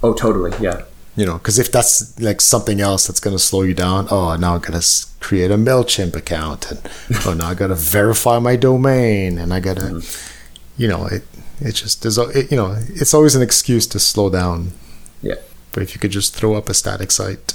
[0.02, 0.52] Oh, totally.
[0.60, 0.82] Yeah.
[1.18, 4.36] You know, because if that's like something else that's going to slow you down, oh,
[4.36, 6.80] now I got to create a Mailchimp account, and
[7.26, 10.80] oh, now I got to verify my domain, and I got to, mm-hmm.
[10.80, 11.24] you know, it
[11.60, 14.70] it just there's a- it, you know it's always an excuse to slow down.
[15.20, 15.34] Yeah.
[15.72, 17.54] But if you could just throw up a static site,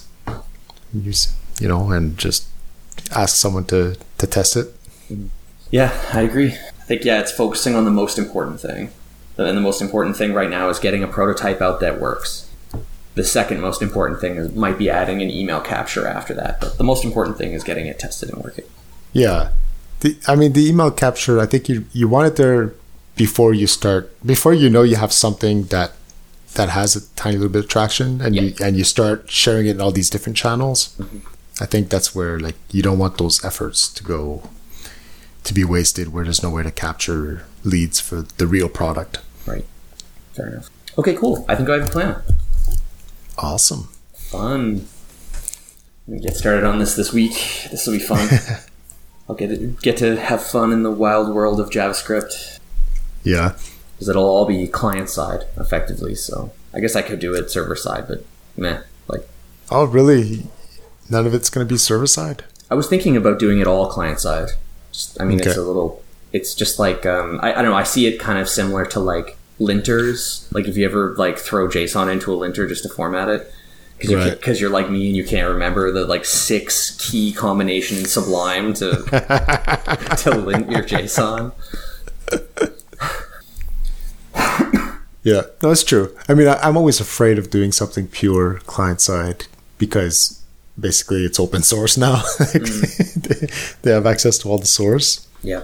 [0.94, 2.48] use you know, and just
[3.16, 4.68] ask someone to to test it,
[5.10, 5.28] mm-hmm.
[5.72, 6.54] Yeah, I agree.
[6.54, 8.92] I think yeah, it's focusing on the most important thing,
[9.38, 12.50] and the most important thing right now is getting a prototype out that works.
[13.16, 16.78] The second most important thing is, might be adding an email capture after that, but
[16.78, 18.66] the most important thing is getting it tested and working.
[19.12, 19.52] Yeah.
[20.00, 22.74] The, I mean, the email capture, I think you, you want it there
[23.16, 25.94] before you start, before you know you have something that
[26.56, 29.72] that has a tiny little bit of traction and you and you start sharing it
[29.72, 30.96] in all these different channels.
[31.00, 31.20] Mm-hmm.
[31.62, 34.44] I think that's where like you don't want those efforts to go
[35.44, 39.20] to be wasted where there's no way to capture leads for the real product.
[39.46, 39.66] Right.
[40.34, 40.70] Fair enough.
[40.98, 41.46] Okay, cool.
[41.50, 42.22] I think I have a plan.
[43.38, 43.90] Awesome.
[44.14, 44.88] Fun.
[46.08, 47.34] Let me get started on this this week.
[47.72, 48.28] This will be fun.
[49.30, 52.60] I'll get it, get to have fun in the wild world of JavaScript
[53.24, 53.54] Yeah.
[53.94, 56.14] because it'll all be client side effectively.
[56.16, 58.26] So I guess I could do it server side, but
[58.58, 58.82] meh.
[59.08, 59.28] Like
[59.72, 60.48] Oh, really?
[61.10, 62.44] None of it's going to be server side?
[62.70, 64.50] I was thinking about doing it all client side.
[64.92, 66.04] Just, I mean, it's a little.
[66.34, 67.78] It's just like um, I, I don't know.
[67.78, 70.52] I see it kind of similar to like linters.
[70.54, 73.52] Like if you ever like throw JSON into a linter just to format it,
[73.98, 74.32] because you Right.
[74.32, 78.74] because you're like me and you can't remember the like six key combination in Sublime
[78.76, 78.90] to
[80.24, 81.54] to lint your JSON.
[85.26, 86.14] Yeah, no, it's true.
[86.28, 89.46] I mean, I, I'm always afraid of doing something pure client side
[89.78, 90.44] because
[90.78, 92.24] basically it's open source now.
[92.40, 93.78] They, mm.
[93.84, 95.26] they have access to all the source.
[95.42, 95.64] Yeah,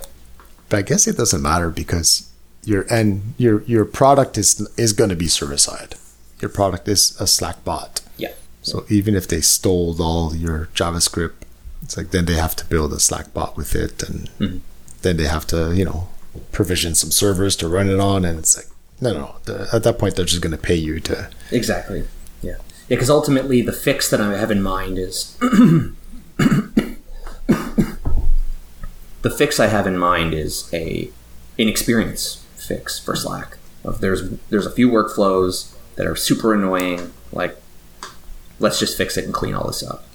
[0.69, 2.29] But I guess it doesn't matter because
[2.63, 5.95] your and your your product is is going to be server side.
[6.41, 8.01] Your product is a Slack bot.
[8.17, 11.33] yeah, So even if they stole all your JavaScript,
[11.81, 14.59] it's like then they have to build a Slack bot with it, and Mhm.
[15.01, 16.07] then they have to you know
[16.51, 18.67] provision some servers to run it on, and it's like
[19.01, 19.35] no, no, no.
[19.45, 21.29] The, at that point, they're just going to pay you to.
[21.51, 21.99] exactly.
[22.41, 22.55] Yeah, yeah.
[22.89, 25.35] Because ultimately, the fix that I have in mind is
[29.21, 31.09] the fix I have in mind is a
[31.57, 33.57] inexperience fix for Slack.
[33.83, 37.11] Of there's there's a few workflows that are super annoying.
[37.31, 37.57] Like,
[38.59, 40.05] let's just fix it and clean all this up.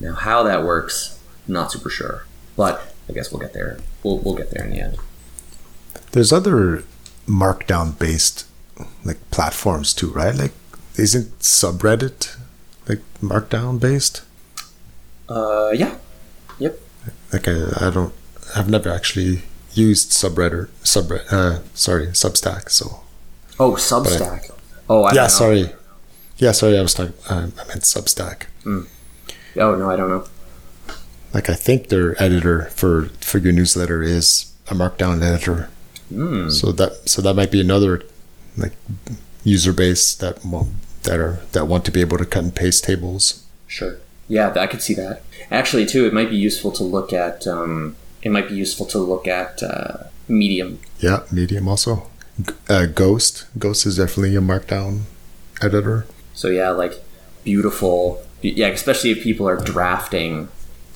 [0.00, 3.78] Now, how that works, not super sure, but I guess we'll get there.
[4.02, 4.96] We'll we'll get there in the end.
[6.12, 6.84] There's other
[7.26, 8.46] Markdown based
[9.04, 10.34] like platforms too, right?
[10.34, 10.52] Like,
[10.96, 12.36] isn't subreddit
[12.88, 14.22] like Markdown based?
[15.28, 15.96] Uh, yeah,
[16.58, 16.78] yep.
[17.32, 18.12] Like, I, I don't.
[18.56, 19.42] I've never actually
[19.74, 20.68] used subreddit.
[20.84, 21.32] Subred.
[21.32, 22.70] Uh, sorry, Substack.
[22.70, 23.00] So
[23.58, 24.50] Oh, Substack.
[24.88, 25.72] Oh, I yeah, sorry.
[26.38, 26.78] Yeah, sorry.
[26.78, 27.14] I was talking.
[27.28, 28.46] Uh, I meant Substack.
[28.66, 30.26] Oh no, I don't know.
[31.32, 35.70] Like, I think their editor for for your newsletter is a Markdown editor.
[36.08, 36.50] Hmm.
[36.50, 38.02] So that so that might be another
[38.56, 38.72] like
[39.44, 40.70] user base that want,
[41.04, 43.44] that are that want to be able to cut and paste tables.
[43.66, 43.96] Sure.
[44.28, 45.22] Yeah, I could see that.
[45.50, 47.46] Actually, too, it might be useful to look at.
[47.46, 50.78] Um, it might be useful to look at uh, Medium.
[51.00, 52.08] Yeah, Medium also.
[52.68, 53.46] Uh, Ghost.
[53.58, 55.02] Ghost is definitely a Markdown
[55.60, 56.06] editor.
[56.34, 56.94] So yeah, like
[57.44, 58.22] beautiful.
[58.40, 60.48] Yeah, especially if people are drafting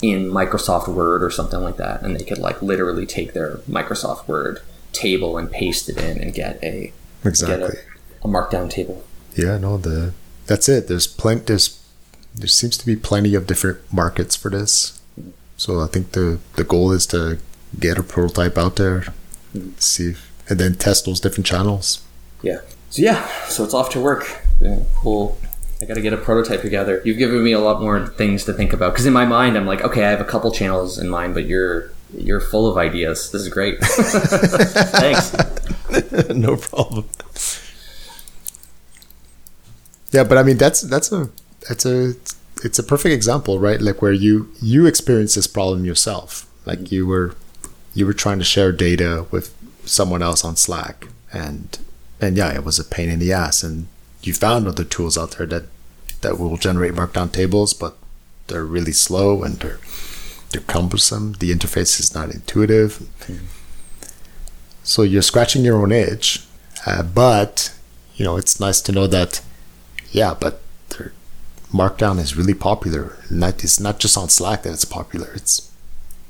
[0.02, 4.26] in Microsoft Word or something like that, and they could like literally take their Microsoft
[4.28, 4.60] Word
[4.92, 6.92] table and paste it in and get a
[7.24, 7.58] Exactly.
[7.58, 7.84] get
[8.22, 9.04] a, a markdown table.
[9.34, 10.12] Yeah, no, the
[10.46, 10.88] that's it.
[10.88, 11.44] There's plenty.
[11.44, 11.82] There's
[12.34, 14.95] there seems to be plenty of different markets for this.
[15.56, 17.38] So I think the the goal is to
[17.78, 19.04] get a prototype out there,
[19.78, 22.02] see, if, and then test those different channels.
[22.42, 22.60] Yeah.
[22.90, 24.42] So yeah, so it's off to work.
[24.60, 25.36] Yeah, We'll.
[25.80, 27.02] I got to get a prototype together.
[27.04, 29.66] You've given me a lot more things to think about because in my mind, I'm
[29.66, 33.30] like, okay, I have a couple channels in mind, but you're you're full of ideas.
[33.30, 33.78] This is great.
[33.82, 35.34] Thanks.
[36.30, 37.06] no problem.
[40.12, 41.28] Yeah, but I mean that's that's a
[41.68, 42.14] that's a
[42.64, 43.80] it's a perfect example, right?
[43.80, 46.46] Like where you you experienced this problem yourself.
[46.64, 47.34] Like you were
[47.94, 49.54] you were trying to share data with
[49.84, 51.78] someone else on Slack and
[52.20, 53.86] and yeah, it was a pain in the ass and
[54.22, 55.64] you found other tools out there that
[56.22, 57.96] that will generate markdown tables, but
[58.48, 59.78] they're really slow and they're
[60.50, 61.34] they're cumbersome.
[61.34, 63.06] The interface is not intuitive.
[64.82, 66.42] So you're scratching your own itch,
[66.86, 67.72] Uh, but
[68.14, 69.42] you know, it's nice to know that,
[70.10, 71.12] yeah, but their
[71.72, 73.18] Markdown is really popular.
[73.30, 75.32] Not it's not just on Slack that it's popular.
[75.34, 75.70] It's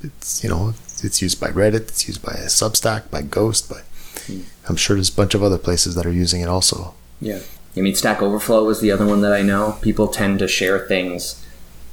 [0.02, 1.88] it's you know it's used by Reddit.
[1.88, 3.82] It's used by Substack, by Ghost, by
[4.68, 6.94] I'm sure there's a bunch of other places that are using it also.
[7.20, 7.40] Yeah.
[7.76, 9.78] I mean, Stack Overflow was the other one that I know.
[9.82, 11.44] People tend to share things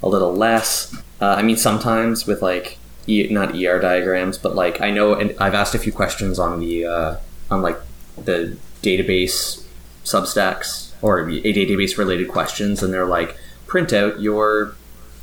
[0.02, 0.96] a little less.
[1.22, 5.36] Uh, I mean, sometimes with like e- not ER diagrams, but like I know, and
[5.40, 7.18] I've asked a few questions on the uh,
[7.52, 7.78] on like
[8.18, 9.66] the database
[10.04, 13.38] substacks or a database related questions, and they're like,
[13.68, 14.76] print out your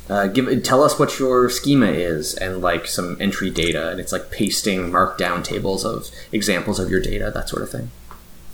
[0.09, 4.11] uh, give tell us what your schema is and like some entry data, and it's
[4.11, 7.89] like pasting markdown tables of examples of your data, that sort of thing.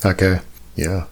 [0.05, 0.39] Okay.
[0.75, 1.05] Yeah.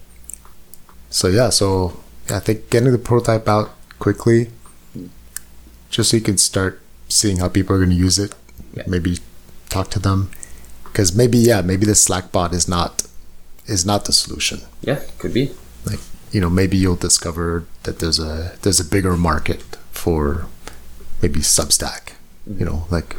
[1.09, 1.99] So yeah, so
[2.29, 4.51] I think getting the prototype out quickly,
[5.89, 8.35] just so you can start seeing how people are going to use it.
[8.73, 8.83] Yeah.
[8.87, 9.19] Maybe
[9.69, 10.29] talk to them,
[10.83, 13.03] because maybe yeah, maybe the Slack bot is not
[13.65, 14.61] is not the solution.
[14.81, 15.51] Yeah, could be.
[16.35, 20.47] You know, maybe you'll discover that there's a there's a bigger market for
[21.21, 22.03] maybe Substack.
[22.59, 23.15] You know, like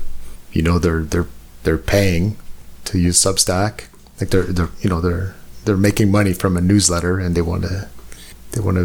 [0.52, 1.28] you know they're they're
[1.62, 2.36] they're paying
[2.84, 3.74] to use Substack.
[4.20, 7.62] Like they're they're you know they're they're making money from a newsletter and they want
[7.62, 7.88] to
[8.52, 8.76] they want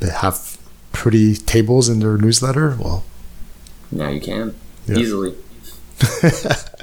[0.00, 0.56] to have
[0.92, 2.76] pretty tables in their newsletter.
[2.78, 3.02] Well,
[3.90, 4.54] Now you can
[4.86, 4.98] Yeah.
[4.98, 5.34] easily.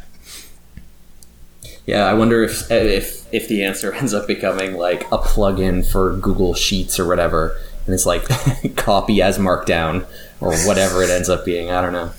[1.87, 6.15] yeah, I wonder if if if the answer ends up becoming like a plugin for
[6.17, 8.25] Google Sheets or whatever, and it's like
[8.75, 10.05] copy as Markdown
[10.39, 11.71] or whatever it ends up being.
[11.71, 12.11] I don't know.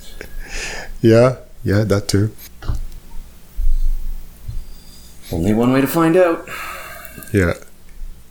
[1.03, 2.33] yeah, yeah, that too.
[5.31, 6.49] Only one way to find out.
[7.35, 7.53] Yeah.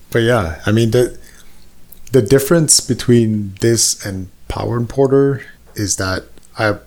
[0.10, 1.18] But yeah, I mean the
[2.12, 5.44] the difference between this and Power Importer
[5.76, 6.24] is that
[6.58, 6.78] I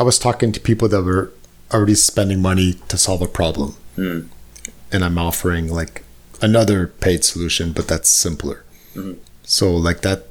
[0.00, 1.30] I was talking to people that were
[1.74, 3.74] already spending money to solve a problem.
[3.96, 4.20] Hmm.
[4.92, 6.04] And I'm offering like
[6.40, 8.64] another paid solution, but that's simpler.
[8.94, 9.16] Mhm.
[9.42, 10.26] So like that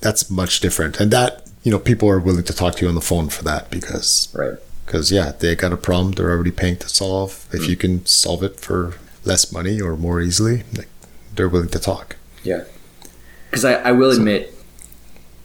[0.00, 1.00] that's much different.
[1.00, 3.42] And that, you know, people are willing to talk to you on the phone for
[3.44, 4.54] that because Right.
[4.86, 7.46] because yeah, they got a problem they're already paying to solve.
[7.52, 10.88] If you can solve it for less money or more easily, like,
[11.34, 12.16] they're willing to talk.
[12.44, 12.64] Yeah.
[13.50, 14.54] Because I, I will admit,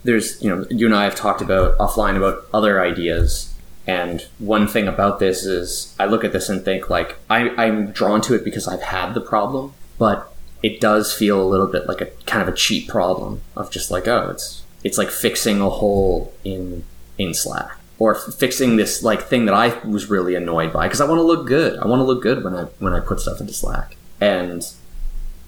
[0.03, 3.48] there's, you know, you and I have talked about offline about other ideas.
[3.89, 7.91] And one thing about this is I look at this and think, like, I, I'm
[7.91, 10.31] drawn to it because I've had the problem, but
[10.61, 13.89] it does feel a little bit like a kind of a cheap problem of just
[13.89, 16.83] like, oh, it's, it's like fixing a hole in,
[17.17, 17.71] in Slack.
[17.97, 21.17] Or f- fixing this like thing that I was really annoyed by because I want
[21.17, 21.79] to look good.
[21.79, 23.97] I want to look good when I when I put stuff into Slack.
[24.21, 24.65] And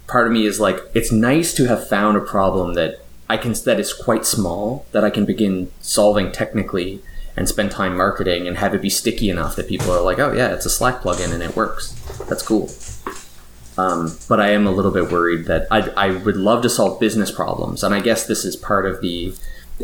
[0.06, 3.54] part of me is like it's nice to have found a problem that I can
[3.64, 7.02] that is quite small that I can begin solving technically
[7.36, 10.32] and spend time marketing and have it be sticky enough that people are like, oh
[10.32, 11.92] yeah, it's a Slack plugin and it works.
[12.28, 12.70] That's cool.
[13.78, 17.00] Um, but I am a little bit worried that I, I would love to solve
[17.00, 19.34] business problems, and I guess this is part of the.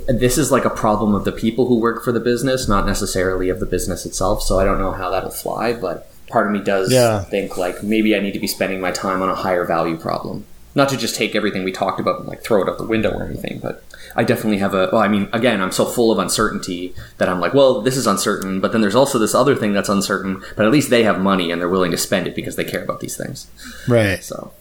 [0.07, 3.49] This is like a problem of the people who work for the business, not necessarily
[3.49, 4.42] of the business itself.
[4.42, 7.24] So I don't know how that'll fly, but part of me does Yeah.
[7.24, 10.44] think like maybe I need to be spending my time on a higher value problem.
[10.74, 13.11] Not to just take everything we talked about and like throw it out the window
[13.11, 13.82] or anything, but
[14.19, 14.89] I definitely have a.
[14.93, 18.07] Well, I mean, again, I'm so full of uncertainty that I'm like, well, this is
[18.07, 20.43] uncertain, but then there's also this other thing that's uncertain.
[20.57, 22.83] But at least they have money and they're willing to spend it because they care
[22.83, 23.47] about these things.
[23.87, 24.23] Right.
[24.23, 24.53] So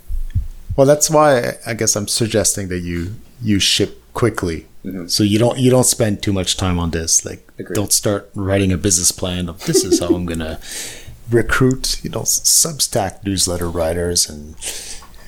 [0.76, 5.10] Well, that's why I guess I'm suggesting that you you ship quickly, Mhm.
[5.10, 7.26] so you don't you don't spend too much time on this.
[7.26, 7.76] Like, Agreed.
[7.76, 10.60] don't start writing a business plan of this is how I'm gonna
[11.32, 14.56] recruit, you know, Substack newsletter writers and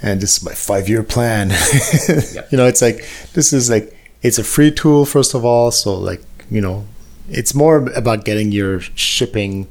[0.01, 1.49] and this is my five year plan.
[2.51, 5.95] You know, it's like this is like it's a free tool first of all, so
[5.95, 6.85] like you know,
[7.29, 9.67] it's more about getting your shipping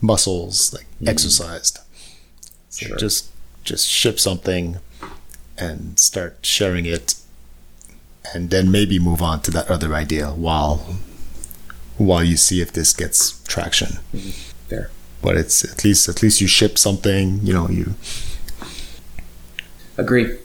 [0.00, 1.08] muscles like mm-hmm.
[1.08, 1.78] exercised.
[2.70, 2.96] So Sure.
[2.96, 3.30] just
[3.62, 4.78] just ship something
[5.56, 7.14] and start sharing it
[8.34, 10.96] and then maybe move on to that other idea while
[11.96, 14.30] while you see if this gets traction mm-hmm.
[14.68, 14.90] fair.
[15.22, 17.94] but it's at least at least you ship something you know you
[19.96, 20.36] Agree.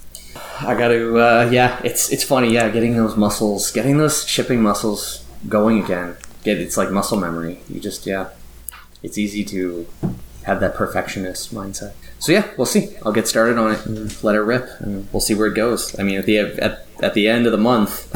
[0.62, 1.18] I got to.
[1.18, 2.51] Uh, yeah, it's it's funny.
[2.53, 6.18] Yeah, getting those muscles, getting those shipping muscles going again.
[6.43, 7.62] Get it's like muscle memory.
[7.70, 8.30] You just yeah,
[9.03, 9.88] it's easy to
[10.43, 11.93] have that perfectionist mindset.
[12.20, 12.95] So yeah, we'll see.
[13.05, 15.97] I'll get started on it and let it rip, and we'll see where it goes.
[15.99, 18.12] I mean, at the at, at the end of the month,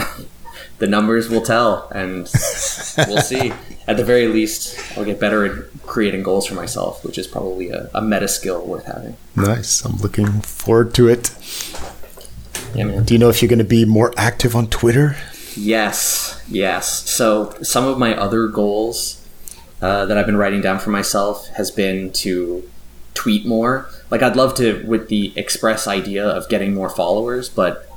[0.80, 2.24] the numbers will tell, and
[2.98, 3.54] we'll see.
[3.88, 7.70] At the very least, I'll get better at creating goals for myself, which is probably
[7.70, 9.18] a, a meta skill worth having.
[9.36, 11.32] nice i'm looking forward to it
[12.76, 15.16] Yeah, do you know if you're going to be more active on twitter
[15.56, 17.10] Yes, yes.
[17.10, 19.24] So some of my other goals
[19.82, 22.68] uh, that I've been writing down for myself has been to
[23.14, 23.90] tweet more.
[24.10, 27.88] Like I'd love to with the express idea of getting more followers, but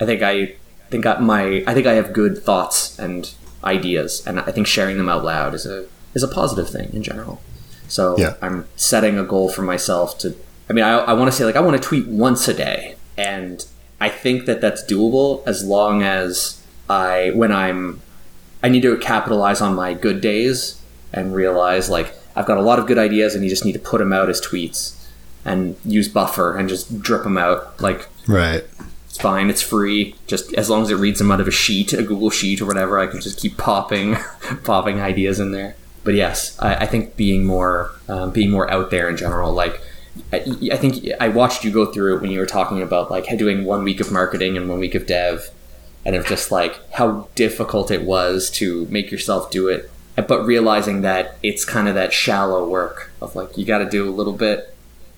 [0.00, 0.54] I think I
[0.90, 3.30] think I, my I think I have good thoughts and
[3.64, 7.02] ideas, and I think sharing them out loud is a is a positive thing in
[7.02, 7.40] general.
[7.88, 8.36] So Yeah.
[8.40, 10.34] I'm setting a goal for myself to.
[10.70, 12.96] I mean, I, I want to say like I want to tweet once a day,
[13.18, 13.64] and
[14.02, 18.00] I think that that's doable as long as I when I'm
[18.64, 20.80] I need to capitalize on my good days
[21.12, 23.78] and realize like I've got a lot of good ideas and you just need to
[23.90, 24.96] put them out as tweets
[25.44, 27.80] and use buffer and just drip them out.
[27.80, 28.64] Like Right.
[29.06, 30.14] it's fine it's free.
[30.26, 32.66] Just as long as it reads them out of a sheet a google sheet or
[32.66, 34.16] whatever i can just keep popping
[34.64, 35.76] popping ideas in there.
[36.04, 39.80] But yes i, I think being more um, being more out there in general like
[40.32, 43.26] I, I think i watched you go through it when you were talking about like
[43.38, 45.50] doing one week of marketing and one week of dev
[46.04, 51.00] and of just like how difficult it was to make yourself do it but realizing
[51.00, 54.34] that it's kind of that shallow work of like you got to do a little
[54.34, 54.74] bit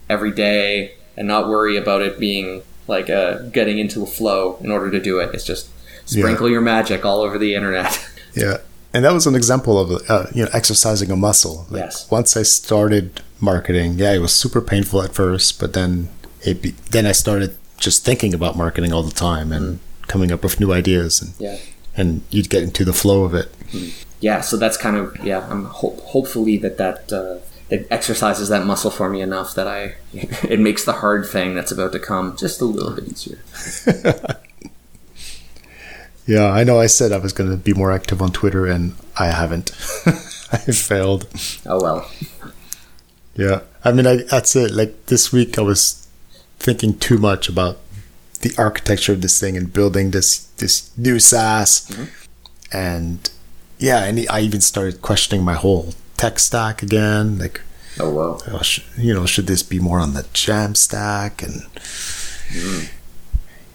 [0.09, 4.71] every day and not worry about it being like uh, getting into the flow in
[4.71, 5.35] order to do it.
[5.35, 5.71] It's just
[6.07, 8.09] sprinkle your magic all over the internet.
[8.37, 8.57] Yeah.
[8.95, 11.67] And that was an example of uh, you know exercising a muscle.
[11.69, 12.11] Like, Yes.
[12.11, 16.09] Once I started marketing, yeah, it was super painful at first, but then
[16.43, 20.45] it be, then I started just thinking about marketing all the time and coming up
[20.45, 21.59] with new ideas, and yeah.
[21.97, 23.53] and you'd get into the flow of it.
[24.21, 25.47] Yeah, so that's kind of yeah.
[25.51, 27.39] I'm hope, hopefully that that uh,
[27.71, 29.97] it exercises that muscle for me enough that I
[30.49, 33.39] it makes the hard thing that's about to come just a little bit easier.
[36.27, 36.81] Yeah, I know.
[36.81, 39.71] I said I was going to be more active on Twitter, and I haven't.
[40.53, 41.27] I failed.
[41.67, 42.11] Oh well.
[43.37, 44.71] Yeah, I mean, I, that's it.
[44.71, 46.07] Like this week, I was
[46.59, 47.79] thinking too much about
[48.41, 51.91] the architecture of this thing and building this this new SaaS,
[52.73, 53.29] and
[53.79, 57.39] yeah, and I even started questioning my whole tech stack again.
[57.39, 57.61] Like,
[58.01, 58.43] Oh well.
[58.47, 61.43] uh, sh- you know, should this be more on the Jamstack?
[61.43, 62.89] And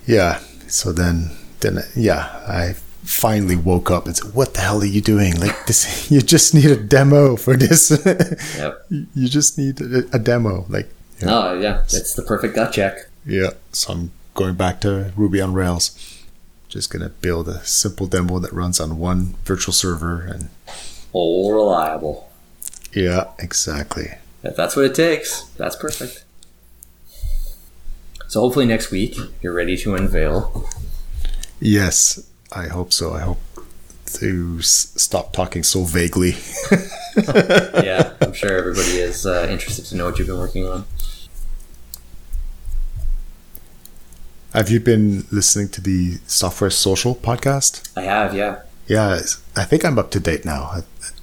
[0.08, 1.32] yeah, so then
[1.62, 5.40] then yeah, I finally woke up and said, "What the hell are you doing?
[5.40, 7.90] Like this, you just need a demo for this."
[8.58, 8.86] Yep.
[9.16, 10.90] you just need a, a demo like
[11.22, 11.28] yeah.
[11.32, 13.08] Oh yeah, it's the perfect gut check.
[13.26, 15.92] yeah so i'm going back to ruby on rails
[16.70, 20.50] just gonna build a simple demo that runs on one virtual server and
[21.14, 22.30] All reliable.
[22.94, 24.12] yeah exactly
[24.44, 26.24] If that's what it takes, that's perfect.
[28.28, 30.70] So hopefully next week you're ready to unveil.
[31.60, 32.20] Yes
[32.54, 33.40] i hope so i hope
[34.06, 36.36] to s- stop talking so vaguely
[37.84, 40.86] yeah, I'm sure everybody is uh, interested to know what you've been working on.
[44.54, 48.62] have you been listening to the software social podcast I have, yeah.
[48.88, 49.20] yeah
[49.56, 50.82] i think i'm up to date now uh,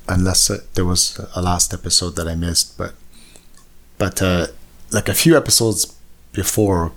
[0.08, 2.94] unless uh, there was a last episode that i missed but
[3.98, 4.46] but uh
[4.92, 5.92] like a few episodes
[6.32, 6.92] before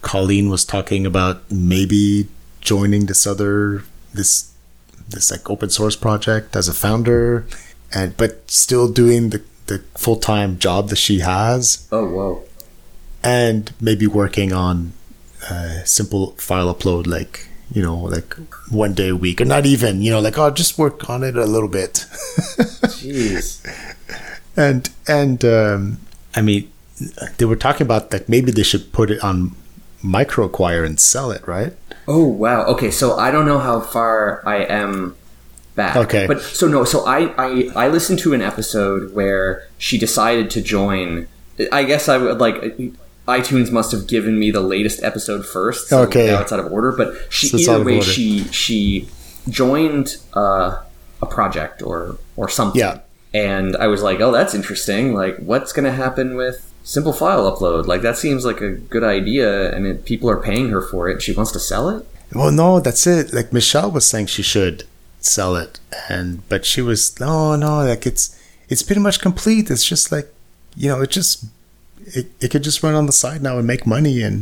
[0.00, 2.26] colleen was talking about maybe
[2.66, 4.52] joining this other this
[5.08, 7.46] this like open source project as a founder
[7.94, 12.42] and but still doing the the full-time job that she has Oh, whoa.
[13.22, 14.92] and maybe working on
[15.50, 18.34] uh, simple file upload like you know like
[18.70, 21.36] one day a week or not even you know like oh just work on it
[21.36, 22.04] a little bit
[22.98, 23.46] Jeez.
[24.56, 25.98] and and um,
[26.34, 26.70] i mean
[27.38, 29.54] they were talking about like maybe they should put it on
[30.02, 31.74] microacquire and sell it right
[32.08, 32.64] Oh, wow.
[32.66, 35.16] Okay, so I don't know how far I am
[35.74, 35.96] back.
[35.96, 36.26] Okay.
[36.26, 40.60] But so no, so I, I I listened to an episode where she decided to
[40.62, 41.28] join.
[41.70, 42.62] I guess I would like
[43.28, 45.88] iTunes must have given me the latest episode first.
[45.88, 46.26] So Okay.
[46.26, 49.08] Now it's out of order, but she So either way she she
[49.48, 50.82] joined uh,
[51.22, 52.80] a project or or something.
[52.80, 53.00] Yeah.
[53.34, 55.12] And I was like, oh, that's interesting.
[55.12, 57.86] Like, what's going to happen with simple file upload?
[57.86, 61.20] Like, that seems like a good idea, and it, people are paying her for it.
[61.22, 62.02] She wants to sell it.
[62.40, 64.82] well no that's it like michele was saying she should
[65.34, 65.78] sell it
[66.14, 68.24] and but she was no no like it's
[68.72, 70.26] it's pretty much complete it's just like
[70.82, 71.44] you know it just
[72.18, 74.38] it, it could just run on the side now and make money and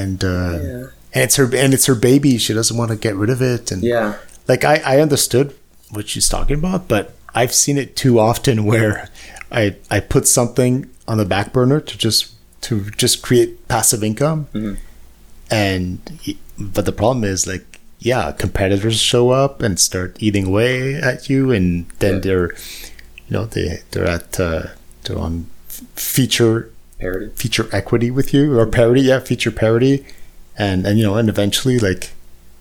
[0.00, 0.86] and uh Yeah.
[1.14, 3.70] and it's her and it's her baby she doesn't want to get rid of it
[3.72, 4.14] and Yeah.
[4.48, 5.48] like I, I understood
[5.94, 7.04] what she's talking about, but
[7.40, 8.94] I've seen it too often where
[9.60, 10.72] I I put something
[11.08, 12.32] on the back burner to just
[12.62, 14.48] to just create passive income,
[15.50, 16.00] and
[16.58, 21.50] but the problem is like yeah, competitors show up and start eating away at you,
[21.50, 22.20] and then Yeah.
[22.20, 22.48] they're
[23.28, 24.62] you know they they're at uh,
[25.04, 25.46] they're on
[25.94, 27.28] feature Parody.
[27.34, 30.06] feature equity with you or parity yeah feature parity
[30.56, 32.12] and and you know and eventually like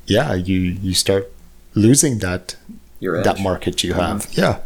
[0.07, 1.31] yeah you you start
[1.73, 2.57] losing that
[2.99, 3.23] Your edge.
[3.23, 4.59] that market you have yeah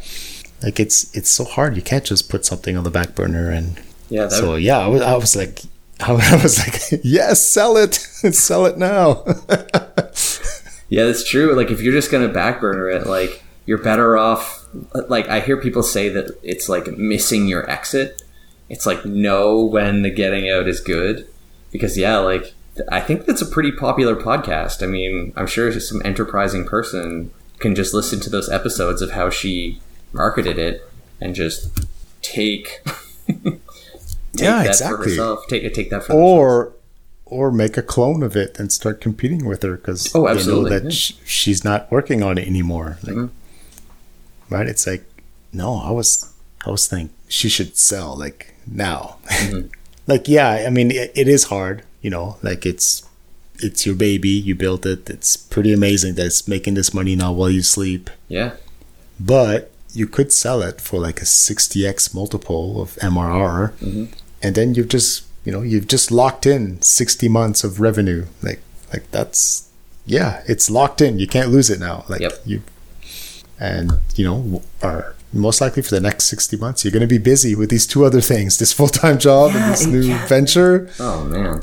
[0.63, 3.79] like it's it's so hard you can't just put something on the back burner and
[4.09, 4.27] Yeah.
[4.29, 5.61] So yeah, I was, I was like,
[5.99, 6.57] I was
[6.91, 7.93] like, yes, sell it,
[8.33, 9.23] sell it now.
[10.89, 11.53] Yeah, that's true.
[11.55, 14.65] Like if you're just gonna back burner it, like you're better off.
[15.07, 18.23] Like I hear people say that it's like missing your exit.
[18.69, 21.27] It's like know when the getting out is good,
[21.71, 22.53] because yeah, like
[22.91, 24.81] I think that's a pretty popular podcast.
[24.81, 29.29] I mean, I'm sure some enterprising person can just listen to those episodes of how
[29.29, 29.79] she
[30.13, 30.89] marketed it
[31.21, 31.85] and just
[32.21, 32.81] take.
[33.27, 33.61] take
[34.33, 35.09] Yeah, that For exactly.
[35.11, 35.39] herself.
[35.49, 36.73] Take take that for or
[37.25, 40.83] or make a clone of it and start competing with her because Oh, absolutely, that
[40.85, 40.89] yeah.
[40.89, 42.97] sh- she's not working on it anymore.
[43.03, 43.29] Like, Mhm.
[44.49, 44.67] right?
[44.67, 45.03] It's like,
[45.53, 46.31] no, I was,
[46.65, 49.17] I was thinking she should sell like now.
[49.27, 49.67] Mm-hmm.
[50.07, 52.37] like, yeah, I mean, it, it is hard, you know.
[52.41, 53.03] Like it's,
[53.59, 54.29] it's your baby.
[54.29, 55.07] You built it.
[55.07, 58.09] It's pretty amazing that it's making this money now while you sleep.
[58.27, 58.53] Yeah.
[59.19, 64.05] But you could sell it for like a 60x multiple of MRR, Mm-hmm.
[64.43, 68.25] and then you've just you know you've just locked in 60 months of revenue.
[68.41, 68.59] Like
[68.93, 69.69] like that's
[70.05, 71.19] yeah, it's locked in.
[71.19, 72.05] You can't lose it now.
[72.07, 72.33] Like Yep.
[72.45, 72.61] you
[73.59, 77.17] and you know are most likely for the next 60 months you're going to be
[77.19, 80.25] busy with these two other things this full-time job Yeah, and this new yeah.
[80.27, 81.61] venture Oh man.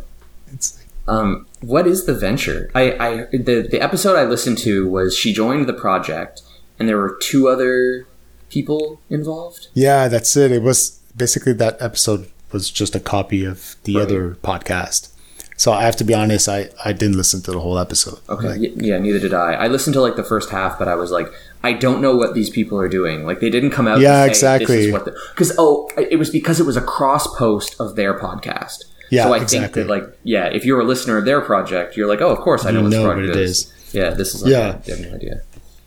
[0.53, 2.71] it's Um, what is the venture?
[2.75, 6.43] I, I the the episode I listened to was she joined the project,
[6.79, 8.07] and there were two other
[8.51, 9.69] people involved.
[9.75, 14.03] yeah that's it it was basically that episode was just a copy of the Right.
[14.03, 15.09] other podcast
[15.57, 18.49] so i have to be honest i i didn't listen to the whole episode Okay,
[18.49, 19.55] Like, yeah, neither did I.
[19.55, 21.29] I listened to like the first half, but I was like,
[21.63, 23.25] I don't know what these people are doing.
[23.25, 24.01] Like they didn't come out.
[24.01, 24.93] Yeah, say, exactly.
[24.93, 28.79] because oh, it was because it was a cross post of their podcast.
[29.11, 29.59] Yeah, so I exactly.
[29.59, 32.39] think that like yeah, if you're a listener of their project, you're like, oh, of
[32.41, 33.73] course I know, You this know project what it is.
[33.93, 34.79] Yeah, this is like, Yeah.
[34.87, 35.43] I have no idea.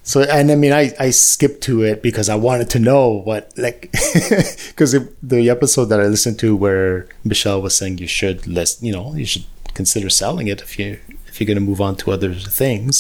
[0.10, 3.54] So and I mean I I skipped to it because I wanted to know what
[3.58, 3.92] like
[4.70, 4.92] because
[5.22, 9.14] the episode that I listened to where Michele was saying you should list you know
[9.14, 9.46] you should
[9.76, 10.98] consider selling it if you
[11.28, 12.94] if you're gonna move on to other things.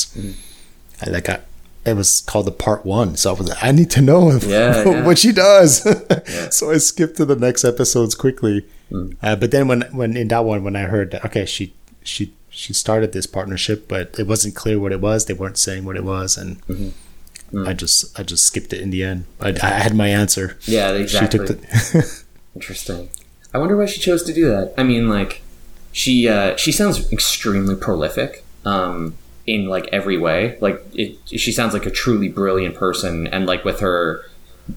[1.01, 1.39] I like I
[1.83, 4.83] it was called the part one, so I was like, I need to know Yeah,
[4.85, 5.05] yeah.
[5.07, 5.71] what she does.
[6.57, 8.65] So I skipped to the next episodes quickly.
[8.91, 9.17] Mm.
[9.23, 12.33] Uh, but then when when in that one when I heard that okay she she
[12.59, 15.95] she started this partnership but it wasn't clear what it was they weren't saying what
[15.95, 16.57] it was and
[17.51, 17.67] Mm-hmm.
[17.67, 20.91] I just I just skipped it in the end I, I had my answer Yeah,
[20.91, 21.39] exactly.
[21.47, 22.23] the
[22.55, 23.09] Interesting.
[23.53, 24.73] I wonder why she chose to do that.
[24.77, 25.41] I mean, like,
[25.91, 29.15] she uh, she sounds extremely prolific um,
[29.47, 30.57] in like every way.
[30.61, 34.25] Like, it, she sounds like a truly brilliant person, and like with her,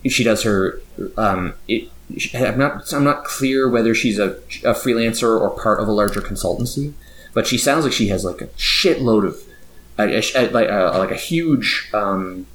[0.09, 0.81] she does her.
[1.19, 1.91] Um, it,
[2.35, 4.31] I'm not I'm not clear whether she's a,
[4.65, 6.95] a freelancer or part of a larger consultancy,
[7.35, 9.37] but she sounds like she has like a shitload of
[9.99, 12.47] a, a, a- like a, like a huge um,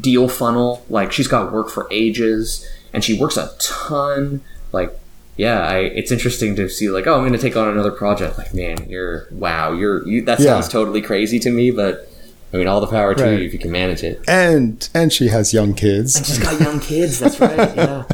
[0.00, 0.84] deal funnel.
[0.88, 4.40] Like she's got work for ages, and she works a ton.
[4.72, 4.98] Like,
[5.36, 6.88] yeah, I, it's interesting to see.
[6.90, 8.36] Like, oh, I'm going to take on another project.
[8.38, 10.46] Like, man, you're wow, you're you, that Yeah.
[10.60, 12.10] sounds totally crazy to me, but
[12.52, 13.38] I mean, all the power to Right.
[13.40, 14.20] you if you can manage it.
[14.28, 17.18] and and she has young kids She's got young kids.
[17.18, 17.56] That's right.
[17.76, 18.04] Yeah.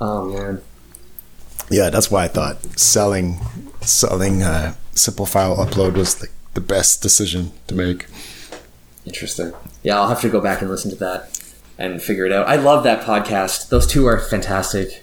[0.00, 0.60] Oh man.
[1.70, 3.38] yeah that's why I thought selling
[3.80, 8.06] selling uh, simple file upload was like the best decision to make
[9.04, 9.52] Interesting.
[9.82, 11.40] Yeah, I'll have to go back and listen to that
[11.76, 12.46] and figure it out.
[12.46, 13.68] I love that podcast.
[13.68, 15.02] Those two are fantastic.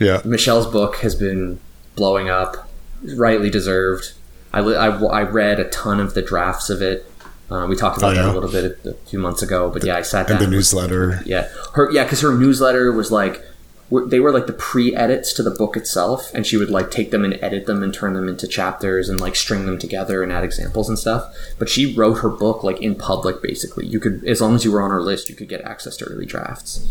[0.00, 1.60] yeah Michele's book has been
[1.94, 2.68] blowing up,
[3.16, 4.12] rightly deserved.
[4.52, 7.04] I, I, I read a ton of the drafts of it.
[7.50, 9.96] Uh, we talked about Oh, that a little bit a few months ago, but yeah,
[9.96, 13.42] I sat and the newsletter yeah, her yeah, because her newsletter was like
[13.90, 17.24] they were like the pre-edits to the book itself, and she would like take them
[17.24, 20.44] and edit them and turn them into chapters and like string them together and add
[20.44, 21.34] examples and stuff.
[21.58, 23.86] But she wrote her book like in public, basically.
[23.86, 26.04] You could, as long as you were on her list, you could get access to
[26.04, 26.86] early drafts.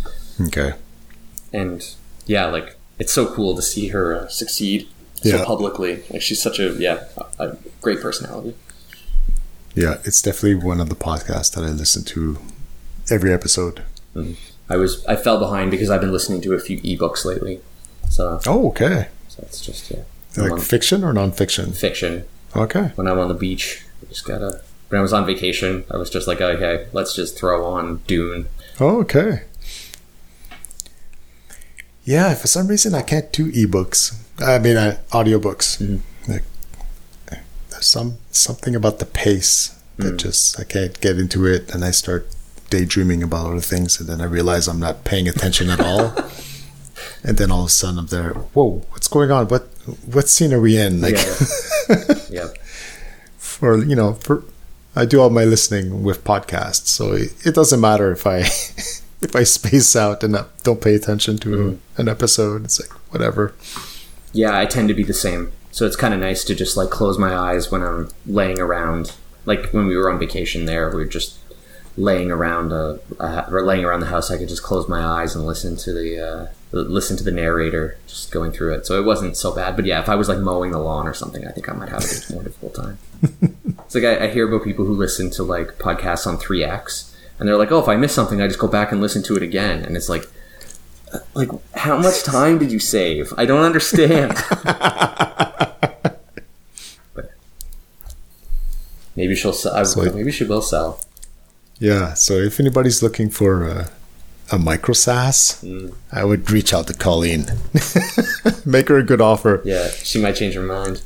[0.48, 0.74] okay
[1.54, 1.84] And
[2.26, 4.88] yeah, like it's so cool to see her uh, succeed
[5.22, 5.45] so Yeah.
[5.45, 6.04] publicly.
[6.10, 7.04] Like she's such a yeah,
[7.39, 8.56] a, a great personality.
[9.76, 12.39] yeah it's definitely one of the podcasts that I listen to
[13.12, 13.84] every episode
[14.70, 17.61] I was I fell behind because I've been listening to a few ebooks lately.
[18.09, 20.03] So, oh okay so it's just yeah,
[20.38, 22.26] like on fiction or nonfiction fiction.
[22.55, 23.84] okay when I'm on the beach.
[24.01, 24.61] I just gotta.
[24.89, 28.47] When I was on vacation, I was just like, okay, let's just throw on Dune.
[28.80, 29.41] Oh, okay.
[32.05, 34.15] Yeah, for some reason I can't do ebooks.
[34.39, 36.01] I mean, uh, audiobooks.
[36.26, 36.43] Like,
[37.70, 41.91] there's some something about the pace that just I can't get into it, and I
[41.91, 42.30] start
[42.70, 46.13] daydreaming about other things, and then I realize I'm not paying attention at all.
[47.24, 48.34] and then all of a sudden I'm there.
[48.34, 49.47] Whoa, what's going on?
[49.47, 49.63] What
[50.05, 51.01] what scene are we in?
[51.01, 51.15] Like,
[52.30, 52.47] Yeah,
[53.38, 54.43] for you know, for
[54.95, 58.39] I do all my listening with podcasts, so it, doesn't matter if I
[59.22, 62.01] if I space out and not, don't pay attention to mm-hmm.
[62.01, 62.65] an episode.
[62.65, 63.53] It's like whatever.
[64.34, 65.51] Yeah, I tend to be the same.
[65.72, 69.15] So it's kind of nice to just like close my eyes when I'm laying around.
[69.45, 71.38] Like when we were on vacation there, we were just
[71.98, 74.32] laying around a, a or laying around the house.
[74.32, 77.98] I could just close my eyes and listen to the uh, listen to the narrator
[78.08, 78.86] just going through it.
[78.86, 79.76] So it wasn't so bad.
[79.76, 81.89] But yeah, if I was like mowing the lawn or something, I think I might
[81.89, 83.00] have a more difficult time.
[83.80, 87.16] it's like I, I hear about people who listen to like podcasts on three X,
[87.39, 89.36] and they're like, "Oh, if I miss something, I just go back and listen to
[89.36, 90.26] it again." And it's like,
[91.34, 93.34] like how much time did you save?
[93.38, 94.34] I don't understand.
[97.14, 97.32] but
[99.16, 99.84] maybe she'll sell.
[99.86, 101.00] So maybe she will sell.
[101.80, 102.13] Yeah.
[102.13, 103.89] So if anybody's looking for a,
[104.51, 105.63] a micro SaaS,
[106.11, 107.45] I would reach out to Colleen.
[108.65, 109.61] Make her a good offer.
[109.65, 111.01] Yeah, she might change her mind.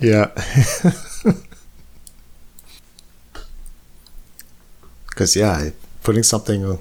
[0.00, 0.30] Yeah.
[5.08, 5.70] Because yeah,
[6.02, 6.78] putting something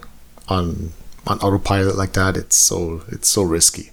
[0.49, 0.91] on
[1.27, 3.91] on autopilot like that, it's so it's so risky.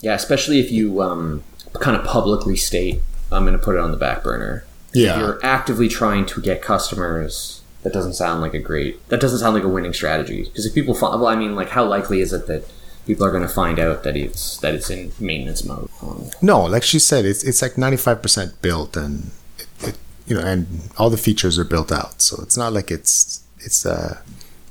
[0.00, 1.42] Yeah, especially if you um,
[1.80, 3.00] kind of publicly state,
[3.30, 5.20] "I'm going to put it on the back burner." If Yeah.
[5.20, 7.59] you're actively trying to get customers.
[7.82, 9.06] That doesn't sound like a great.
[9.08, 10.44] That doesn't sound like a winning strategy.
[10.44, 12.70] Because if people find, well, I mean, like, how likely is it that
[13.06, 15.88] people are going to find out that it's that it's in maintenance mode?
[16.02, 19.98] Um, No, like she said, it's it's like ninety five percent built, and it, it,
[20.26, 22.20] you know, and all the features are built out.
[22.20, 24.20] So it's not like it's it's uh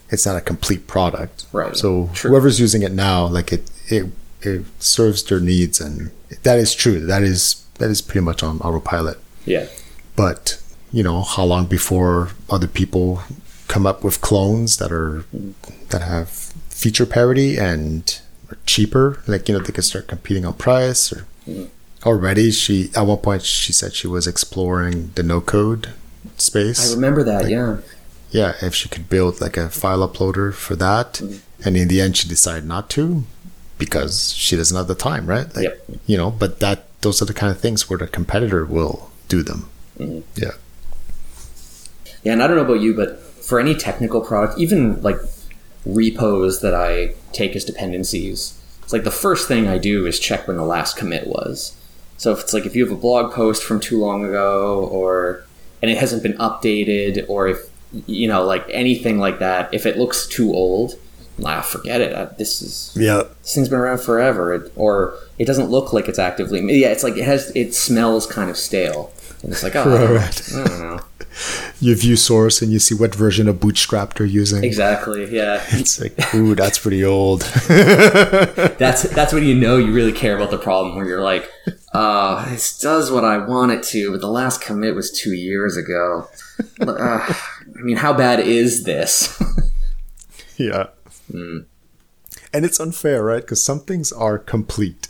[0.09, 1.45] it's not a complete product.
[1.51, 1.75] Right.
[1.75, 2.29] So True.
[2.31, 4.05] whoever's using it now, like it it
[4.41, 6.11] it serves their needs, and
[6.43, 6.99] that is true.
[7.07, 9.17] That is that is pretty much on autopilot.
[9.45, 9.65] yeah,
[10.15, 10.58] But
[10.91, 13.23] you know, how long before other people
[13.67, 15.23] come up with clones that are
[15.89, 16.29] that have
[16.69, 18.19] feature parity and
[18.49, 19.21] are cheaper?
[19.27, 21.25] Like you know, they can start competing on price or
[22.05, 25.89] already she at one point she said she was exploring the no code
[26.37, 27.49] space I remember that.
[27.49, 27.77] yeah,
[28.31, 31.37] yeah if she could build like a file uploader for that mm-hmm.
[31.65, 33.23] and in the end she decided not to
[33.77, 35.85] because she doesn't have the time right like Yep.
[36.05, 39.43] you know but that those are the kind of things where the competitor will do
[39.43, 40.21] them mm-hmm.
[40.35, 40.51] yeah
[42.23, 45.17] Yeah, and I don't know about you, but for any technical product, even like
[45.85, 50.47] repos that I take as dependencies, it's like the first thing I do is check
[50.47, 51.75] when the last commit was.
[52.17, 55.43] So if it's like if you have a blog post from too long ago, or
[55.81, 57.69] and it hasn't been updated, or if
[58.07, 60.95] you know like anything like that, if it looks too old,
[61.45, 62.13] ah, forget it.
[62.13, 66.09] Uh, This is yeah this thing's been around forever, it, or it doesn't look like
[66.09, 66.59] it's actively.
[66.79, 67.51] Yeah, it's like it has.
[67.55, 70.51] It smells kind of stale, and it's like oh, I don't, Right.
[70.55, 70.99] I don't know.
[71.79, 75.33] You view source and you see what version of bootstrap they're using Exactly.
[75.33, 75.63] Yeah.
[75.69, 77.41] it's like ooh that's pretty old
[78.79, 80.95] That's that's when you know you really care about the problem.
[80.95, 81.49] Where you're like,
[81.93, 85.75] uh, this does what I want it to, but the last commit was two years
[85.77, 86.27] ago.
[86.81, 87.33] Uh,
[87.77, 89.41] I mean, how bad is this?
[90.57, 90.87] yeah
[91.31, 91.59] Hmm.
[92.53, 95.07] and it's unfair right because some things are complete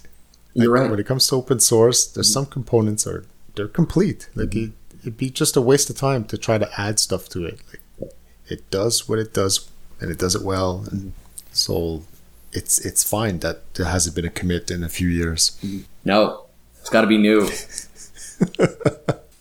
[0.53, 0.89] You're right.
[0.91, 3.23] when it comes to open source there's some components are
[3.55, 4.73] they're complete like Mm-hmm.
[4.99, 7.59] It, it'd be just a waste of time to try to add stuff to it
[7.71, 8.11] like
[8.47, 9.69] it does what it does
[9.99, 11.13] and it does it well and
[11.51, 12.03] so
[12.51, 15.57] it's it's fine that there hasn't been a commit in a few years
[16.03, 16.45] No,
[16.81, 17.47] it's got to be new.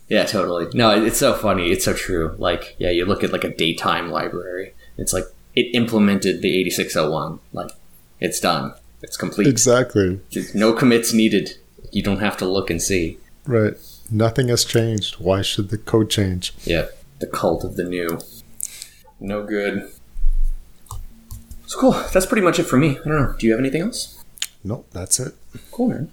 [0.08, 0.68] yeah, totally.
[0.74, 1.70] No, it's so funny.
[1.70, 2.34] It's so true.
[2.38, 4.74] Like, yeah, you look at like a datetime library.
[4.96, 7.40] It's like it implemented the 8601.
[7.52, 7.70] Like,
[8.20, 8.74] it's done.
[9.02, 9.46] It's complete.
[9.46, 10.20] exactly
[10.54, 11.56] No commits needed.
[11.92, 13.18] You don't have to look and see.
[13.46, 13.74] right
[14.10, 16.86] nothing has changed why should the code change Yeah,
[17.20, 18.18] the cult of the new.
[19.20, 19.90] No good.
[21.66, 21.92] So cool.
[22.12, 22.98] That's pretty much it for me.
[23.04, 23.34] I don't know.
[23.38, 24.14] Do you have anything else?
[24.64, 25.34] no that's it
[25.70, 26.10] Cool, man.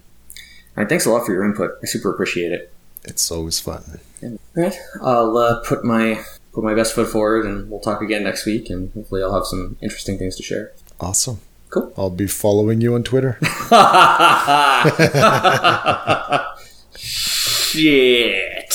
[0.77, 0.89] All right.
[0.89, 1.72] Thanks a lot for your input.
[1.81, 2.72] I super appreciate it.
[3.03, 4.76] it's always fun All right.
[5.01, 6.23] I'll uh, put my
[6.53, 9.45] put my best foot forward, and we'll talk again next week, and hopefully I'll have
[9.45, 10.72] some interesting things to share.
[10.99, 11.39] awesome
[11.69, 11.91] Cool.
[11.97, 13.38] i'll be following you on twitter
[17.76, 18.73] Shit.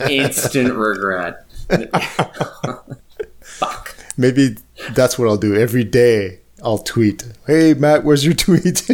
[0.10, 1.44] Instant regret.
[3.40, 3.96] Fuck.
[4.16, 4.56] maybe
[4.94, 8.82] that's what i'll do every day i'll tweet hey matt where's your tweet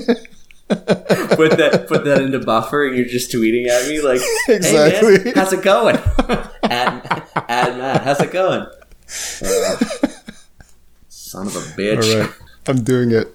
[0.69, 5.24] Put that put that into buffer, and you're just tweeting at me like, "Hey Exactly.
[5.24, 5.97] man, how's it going?"
[6.62, 8.60] add, add Matt, how's it going?
[9.43, 9.77] Uh,
[11.09, 12.02] son of a bitch.
[12.15, 12.31] all right
[12.66, 13.35] i'm doing it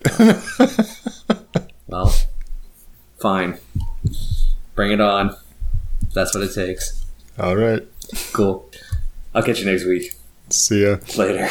[1.88, 2.14] Well,
[3.20, 3.58] fine.
[4.76, 5.36] Bring it on.
[6.14, 7.06] That's what it takes.
[7.40, 7.84] all right
[8.34, 8.70] Cool.
[9.34, 10.14] I'll catch you next week.
[10.50, 11.50] see ya Later.